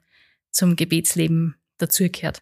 zum 0.52 0.76
Gebetsleben 0.76 1.56
dazugehört. 1.78 2.40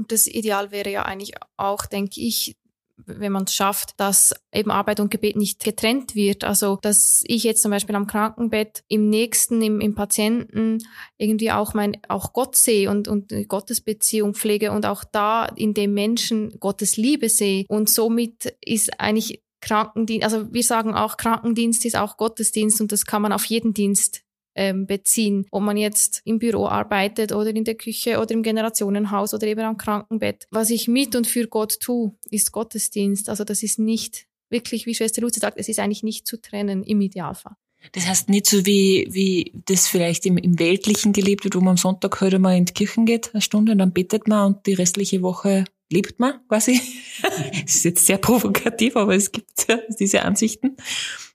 Und 0.00 0.12
das 0.12 0.26
Ideal 0.26 0.70
wäre 0.70 0.90
ja 0.90 1.02
eigentlich 1.02 1.34
auch, 1.58 1.84
denke 1.84 2.22
ich, 2.22 2.56
wenn 3.04 3.32
man 3.32 3.44
es 3.44 3.54
schafft, 3.54 4.00
dass 4.00 4.34
eben 4.50 4.70
Arbeit 4.70 4.98
und 4.98 5.10
Gebet 5.10 5.36
nicht 5.36 5.62
getrennt 5.62 6.14
wird. 6.14 6.42
Also, 6.42 6.78
dass 6.80 7.22
ich 7.26 7.44
jetzt 7.44 7.60
zum 7.60 7.70
Beispiel 7.70 7.94
am 7.94 8.06
Krankenbett 8.06 8.82
im 8.88 9.10
Nächsten, 9.10 9.60
im, 9.60 9.78
im 9.82 9.94
Patienten 9.94 10.78
irgendwie 11.18 11.50
auch 11.52 11.74
mein, 11.74 11.98
auch 12.08 12.32
Gott 12.32 12.56
sehe 12.56 12.90
und, 12.90 13.08
und 13.08 13.30
Gottesbeziehung 13.46 14.32
pflege 14.32 14.72
und 14.72 14.86
auch 14.86 15.04
da 15.04 15.44
in 15.44 15.74
dem 15.74 15.92
Menschen 15.92 16.58
Gottes 16.60 16.96
Liebe 16.96 17.28
sehe. 17.28 17.66
Und 17.68 17.90
somit 17.90 18.56
ist 18.62 18.98
eigentlich 18.98 19.42
Krankendienst, 19.60 20.24
also 20.24 20.50
wir 20.50 20.62
sagen 20.62 20.94
auch, 20.94 21.18
Krankendienst 21.18 21.84
ist 21.84 21.96
auch 21.96 22.16
Gottesdienst 22.16 22.80
und 22.80 22.90
das 22.90 23.04
kann 23.04 23.20
man 23.20 23.34
auf 23.34 23.44
jeden 23.44 23.74
Dienst 23.74 24.22
ähm, 24.54 24.86
beziehen. 24.86 25.46
Ob 25.50 25.62
man 25.62 25.76
jetzt 25.76 26.22
im 26.24 26.38
Büro 26.38 26.66
arbeitet 26.66 27.32
oder 27.32 27.50
in 27.50 27.64
der 27.64 27.76
Küche 27.76 28.18
oder 28.18 28.32
im 28.32 28.42
Generationenhaus 28.42 29.34
oder 29.34 29.46
eben 29.46 29.60
am 29.60 29.76
Krankenbett. 29.76 30.46
Was 30.50 30.70
ich 30.70 30.88
mit 30.88 31.14
und 31.16 31.26
für 31.26 31.46
Gott 31.46 31.80
tue, 31.80 32.12
ist 32.30 32.52
Gottesdienst. 32.52 33.28
Also 33.28 33.44
das 33.44 33.62
ist 33.62 33.78
nicht 33.78 34.26
wirklich, 34.50 34.86
wie 34.86 34.94
Schwester 34.94 35.22
Luzi 35.22 35.40
sagt, 35.40 35.58
es 35.58 35.68
ist 35.68 35.78
eigentlich 35.78 36.02
nicht 36.02 36.26
zu 36.26 36.40
trennen 36.40 36.82
im 36.82 37.00
Idealfall. 37.00 37.54
Das 37.92 38.06
heißt 38.06 38.28
nicht 38.28 38.46
so 38.46 38.66
wie, 38.66 39.08
wie 39.10 39.52
das 39.64 39.88
vielleicht 39.88 40.26
im, 40.26 40.36
im 40.36 40.58
Weltlichen 40.58 41.12
gelebt 41.12 41.44
wird, 41.44 41.54
wo 41.54 41.60
man 41.60 41.72
am 41.72 41.76
Sonntag 41.76 42.20
heute 42.20 42.38
mal 42.38 42.56
in 42.56 42.66
die 42.66 42.74
Kirchen 42.74 43.06
geht, 43.06 43.30
eine 43.32 43.40
Stunde, 43.40 43.72
und 43.72 43.78
dann 43.78 43.92
betet 43.92 44.28
man 44.28 44.54
und 44.54 44.66
die 44.66 44.74
restliche 44.74 45.22
Woche 45.22 45.64
lebt 45.90 46.20
man 46.20 46.46
quasi. 46.48 46.80
das 47.22 47.74
ist 47.76 47.84
jetzt 47.84 48.06
sehr 48.06 48.18
provokativ, 48.18 48.96
aber 48.96 49.14
es 49.14 49.32
gibt 49.32 49.66
diese 49.98 50.22
Ansichten. 50.22 50.76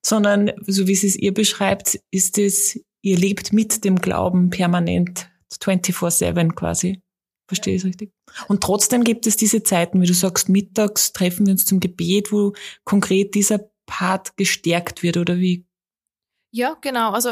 Sondern, 0.02 0.52
so 0.68 0.88
wie 0.88 0.96
sie 0.96 1.08
es 1.08 1.16
ihr 1.16 1.34
beschreibt, 1.34 2.00
ist 2.12 2.38
es, 2.38 2.80
ihr 3.06 3.18
lebt 3.18 3.54
mit 3.54 3.86
dem 3.86 3.98
Glauben 3.98 4.50
permanent 4.50 5.30
24-7 5.54 6.54
quasi. 6.56 7.02
Verstehe 7.48 7.76
ich 7.76 7.84
es 7.84 7.86
richtig? 7.86 8.12
Und 8.48 8.64
trotzdem 8.64 9.04
gibt 9.04 9.28
es 9.28 9.38
diese 9.38 9.62
Zeiten, 9.62 10.02
wie 10.02 10.08
du 10.08 10.14
sagst, 10.16 10.50
mittags 10.50 11.14
treffen 11.14 11.46
wir 11.46 11.52
uns 11.52 11.68
zum 11.68 11.80
Gebet, 11.80 12.32
wo 12.32 12.54
konkret 12.84 13.36
dieser 13.36 13.70
Part 13.86 14.36
gestärkt 14.38 15.04
wird, 15.04 15.18
oder 15.18 15.38
wie? 15.38 15.68
Ja, 16.52 16.76
genau. 16.82 17.12
Also 17.12 17.32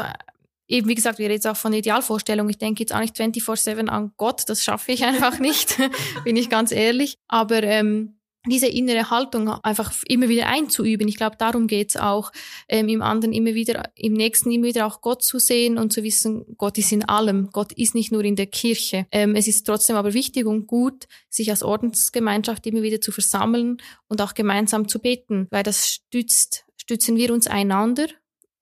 eben, 0.68 0.88
wie 0.88 0.94
gesagt, 0.94 1.18
wir 1.18 1.24
reden 1.24 1.34
jetzt 1.34 1.48
auch 1.48 1.56
von 1.56 1.72
Idealvorstellung. 1.72 2.48
Ich 2.48 2.58
denke 2.58 2.84
jetzt 2.84 2.94
auch 2.94 3.00
nicht 3.00 3.16
24-7 3.16 3.88
an 3.88 4.12
Gott, 4.16 4.44
das 4.46 4.62
schaffe 4.62 4.92
ich 4.92 5.04
einfach 5.04 5.40
nicht, 5.40 5.76
bin 6.22 6.36
ich 6.36 6.48
ganz 6.48 6.70
ehrlich. 6.70 7.18
Aber 7.26 7.64
ähm, 7.64 8.20
diese 8.46 8.66
innere 8.66 9.10
Haltung 9.10 9.48
einfach 9.48 9.92
immer 10.06 10.28
wieder 10.28 10.46
einzuüben. 10.48 11.08
Ich 11.08 11.16
glaube, 11.16 11.36
darum 11.38 11.66
geht's 11.66 11.96
auch, 11.96 12.30
ähm, 12.68 12.88
im 12.88 13.02
anderen 13.02 13.32
immer 13.32 13.54
wieder, 13.54 13.90
im 13.94 14.12
nächsten 14.12 14.50
immer 14.50 14.66
wieder 14.66 14.86
auch 14.86 15.00
Gott 15.00 15.22
zu 15.22 15.38
sehen 15.38 15.78
und 15.78 15.92
zu 15.92 16.02
wissen, 16.02 16.44
Gott 16.58 16.76
ist 16.78 16.92
in 16.92 17.04
allem. 17.04 17.50
Gott 17.52 17.72
ist 17.72 17.94
nicht 17.94 18.12
nur 18.12 18.24
in 18.24 18.36
der 18.36 18.46
Kirche. 18.46 19.06
Ähm, 19.10 19.34
es 19.34 19.48
ist 19.48 19.64
trotzdem 19.64 19.96
aber 19.96 20.14
wichtig 20.14 20.46
und 20.46 20.66
gut, 20.66 21.06
sich 21.30 21.50
als 21.50 21.62
Ordensgemeinschaft 21.62 22.66
immer 22.66 22.82
wieder 22.82 23.00
zu 23.00 23.12
versammeln 23.12 23.78
und 24.08 24.20
auch 24.20 24.34
gemeinsam 24.34 24.88
zu 24.88 24.98
beten, 24.98 25.46
weil 25.50 25.62
das 25.62 25.88
stützt, 25.88 26.66
stützen 26.76 27.16
wir 27.16 27.32
uns 27.32 27.46
einander 27.46 28.06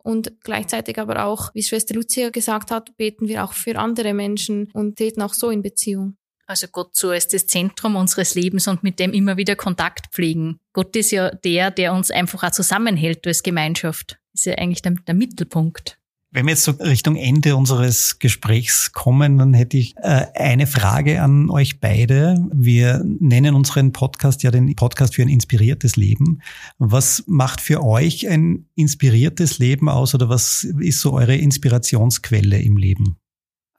und 0.03 0.33
gleichzeitig 0.43 0.99
aber 0.99 1.25
auch, 1.25 1.55
wie 1.55 1.63
Schwester 1.63 1.95
Lucia 1.95 2.31
gesagt 2.31 2.71
hat, 2.71 2.97
beten 2.97 3.29
wir 3.29 3.45
auch 3.45 3.53
für 3.53 3.79
andere 3.79 4.15
Menschen 4.15 4.71
und 4.73 4.97
treten 4.97 5.23
auch 5.23 5.35
so 5.35 5.51
in 5.51 5.63
Beziehung. 5.63 6.17
Also 6.53 6.67
Gott 6.71 6.95
so 6.95 7.09
als 7.09 7.29
das 7.29 7.47
Zentrum 7.47 7.97
unseres 7.97 8.35
Lebens 8.35 8.69
und 8.69 8.83
mit 8.83 8.99
dem 8.99 9.15
immer 9.15 9.39
wieder 9.39 9.57
Kontakt 9.57 10.09
pflegen. 10.13 10.59
Gott 10.75 10.95
ist 10.97 11.11
ja 11.11 11.31
der, 11.31 11.71
der 11.71 11.95
uns 11.95 12.11
einfach 12.11 12.43
auch 12.43 12.51
zusammenhält 12.51 13.27
als 13.27 13.43
Gemeinschaft. 13.43 14.19
Ist 14.35 14.45
ja 14.45 14.57
eigentlich 14.57 14.83
der, 14.83 14.93
der 15.07 15.15
Mittelpunkt. 15.15 15.99
Wenn 16.31 16.45
wir 16.45 16.51
jetzt 16.51 16.65
so 16.65 16.73
Richtung 16.73 17.17
Ende 17.17 17.57
unseres 17.57 18.19
Gesprächs 18.19 18.93
kommen, 18.93 19.39
dann 19.39 19.55
hätte 19.55 19.79
ich 19.79 19.95
äh, 19.97 20.27
eine 20.35 20.67
Frage 20.67 21.23
an 21.23 21.49
euch 21.49 21.81
beide. 21.81 22.37
Wir 22.53 23.03
nennen 23.03 23.55
unseren 23.55 23.93
Podcast 23.93 24.43
ja 24.43 24.51
den 24.51 24.77
Podcast 24.77 25.15
für 25.15 25.23
ein 25.23 25.29
inspiriertes 25.29 25.97
Leben. 25.97 26.43
Was 26.77 27.25
macht 27.27 27.63
für 27.63 27.83
euch 27.83 28.29
ein 28.29 28.67
inspiriertes 28.75 29.59
Leben 29.59 29.89
aus 29.89 30.15
oder 30.15 30.29
was 30.29 30.65
ist 30.65 31.01
so 31.01 31.15
eure 31.15 31.37
Inspirationsquelle 31.37 32.61
im 32.61 32.77
Leben? 32.77 33.17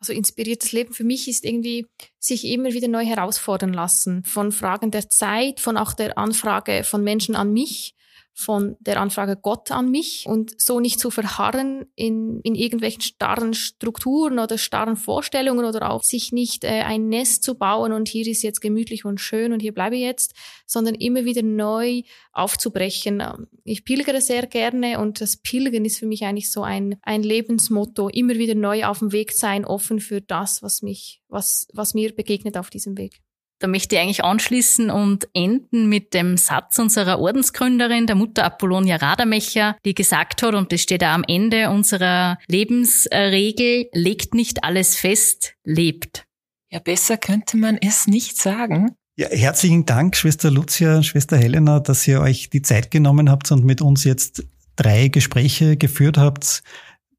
Also 0.04 0.12
inspiriertes 0.12 0.74
Leben 0.74 0.94
für 0.94 1.06
mich 1.06 1.30
ist 1.30 1.46
irgendwie 1.46 1.88
sich 2.20 2.44
immer 2.44 2.74
wieder 2.74 2.90
neu 2.90 3.06
herausfordern 3.06 3.72
lassen 3.72 4.26
von 4.26 4.52
Fragen 4.52 4.92
der 4.92 5.10
Zeit, 5.10 5.62
von 5.62 5.78
auch 5.78 5.94
der 5.94 6.18
Anfrage 6.18 6.84
von 6.84 7.06
Menschen 7.06 7.36
an 7.36 7.54
mich 7.54 7.96
von 8.34 8.76
der 8.80 9.00
Anfrage 9.00 9.38
Gott 9.38 9.72
an 9.72 9.92
mich 9.92 10.26
und 10.28 10.60
so 10.60 10.80
nicht 10.80 11.00
zu 11.00 11.12
verharren 11.12 11.86
in, 11.96 12.42
in 12.42 12.56
irgendwelchen 12.56 13.02
starren 13.02 13.54
Strukturen 13.54 14.40
oder 14.40 14.58
starren 14.58 14.96
Vorstellungen 14.96 15.66
oder 15.66 15.92
auch 15.92 16.02
sich 16.02 16.32
nicht 16.32 16.64
äh, 16.64 16.82
ein 16.82 17.10
Nest 17.10 17.44
zu 17.44 17.56
bauen 17.56 17.94
und 17.94 18.08
hier 18.08 18.26
ist 18.26 18.42
jetzt 18.42 18.60
gemütlich 18.60 19.06
und 19.06 19.22
schön 19.22 19.54
und 19.54 19.62
hier 19.62 19.74
bleibe 19.74 19.96
ich 19.96 20.02
jetzt, 20.02 20.34
sondern 20.66 20.96
immer 20.96 21.26
wieder 21.26 21.44
neu 21.44 22.02
aufzubrechen. 22.32 23.22
Ich 23.64 23.86
pilgere 23.86 24.22
sehr 24.22 24.48
gerne 24.48 25.00
und 25.00 25.22
das 25.22 25.38
Pilgern 25.38 25.86
ist 25.86 26.00
für 26.00 26.08
mich 26.08 26.24
eigentlich 26.26 26.52
so 26.52 26.64
ein, 26.64 26.98
ein 27.04 27.22
Lebensmotto, 27.22 28.10
immer 28.10 28.36
wieder 28.36 28.56
neu 28.56 28.86
auf 28.86 29.00
dem 29.00 29.12
Weg 29.12 29.32
sein, 29.32 29.64
offen 29.64 30.00
für 30.00 30.22
das, 30.22 30.64
was 30.64 30.82
mich, 30.82 31.22
was, 31.28 31.68
was 31.74 31.94
mir 31.94 32.16
begegnet 32.16 32.58
auf 32.58 32.72
diesem 32.72 32.98
Weg. 32.98 33.22
Da 33.64 33.70
möchte 33.70 33.96
ich 33.96 34.02
eigentlich 34.02 34.26
anschließen 34.26 34.90
und 34.90 35.30
enden 35.34 35.88
mit 35.88 36.14
dem 36.14 36.36
Satz 36.36 36.80
unserer 36.80 37.20
Ordensgründerin, 37.20 38.08
der 38.08 38.18
Mutter 38.18 38.44
Apollonia 38.44 38.98
Radermecher, 38.98 39.78
die 39.86 39.96
gesagt 39.96 40.44
hat, 40.44 40.54
und 40.54 40.74
das 40.74 40.82
steht 40.82 41.02
da 41.02 41.16
am 41.16 41.24
Ende 41.26 41.70
unserer 41.70 42.40
Lebensregel, 42.50 43.88
legt 43.94 44.34
nicht 44.34 44.66
alles 44.66 44.98
fest, 44.98 45.54
lebt. 45.64 46.26
Ja, 46.74 46.80
besser 46.80 47.16
könnte 47.16 47.56
man 47.56 47.78
es 47.78 48.06
nicht 48.06 48.36
sagen. 48.36 48.98
Ja, 49.16 49.30
herzlichen 49.30 49.86
Dank, 49.86 50.18
Schwester 50.18 50.52
Lucia, 50.52 51.02
Schwester 51.02 51.38
Helena, 51.38 51.80
dass 51.80 52.06
ihr 52.06 52.20
euch 52.20 52.50
die 52.50 52.64
Zeit 52.64 52.92
genommen 52.92 53.30
habt 53.30 53.50
und 53.54 53.64
mit 53.64 53.80
uns 53.80 54.04
jetzt 54.04 54.44
drei 54.76 55.08
Gespräche 55.08 55.78
geführt 55.78 56.18
habt. 56.18 56.64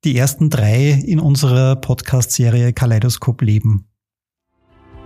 Die 0.05 0.15
ersten 0.15 0.51
drei 0.51 0.91
in 0.91 1.21
unserer 1.21 1.77
Podcast-Serie 1.77 2.75
Kaleidoskop 2.75 3.41
Leben. 3.41 3.89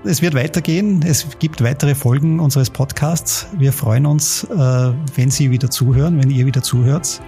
Es 0.05 0.23
wird 0.23 0.35
weitergehen. 0.35 1.05
Es 1.05 1.27
gibt 1.41 1.61
weitere 1.63 1.95
Folgen 1.95 2.41
unseres 2.41 2.71
Podcasts. 2.71 3.47
Wir 3.59 3.71
freuen 3.73 4.07
uns, 4.07 4.45
äh, 4.45 4.93
wenn 5.17 5.31
Sie 5.31 5.51
wieder 5.51 5.71
zuhören, 5.71 6.23
wenn 6.23 6.31
ihr 6.31 6.47
wieder 6.47 6.63
zuhört. 6.63 7.21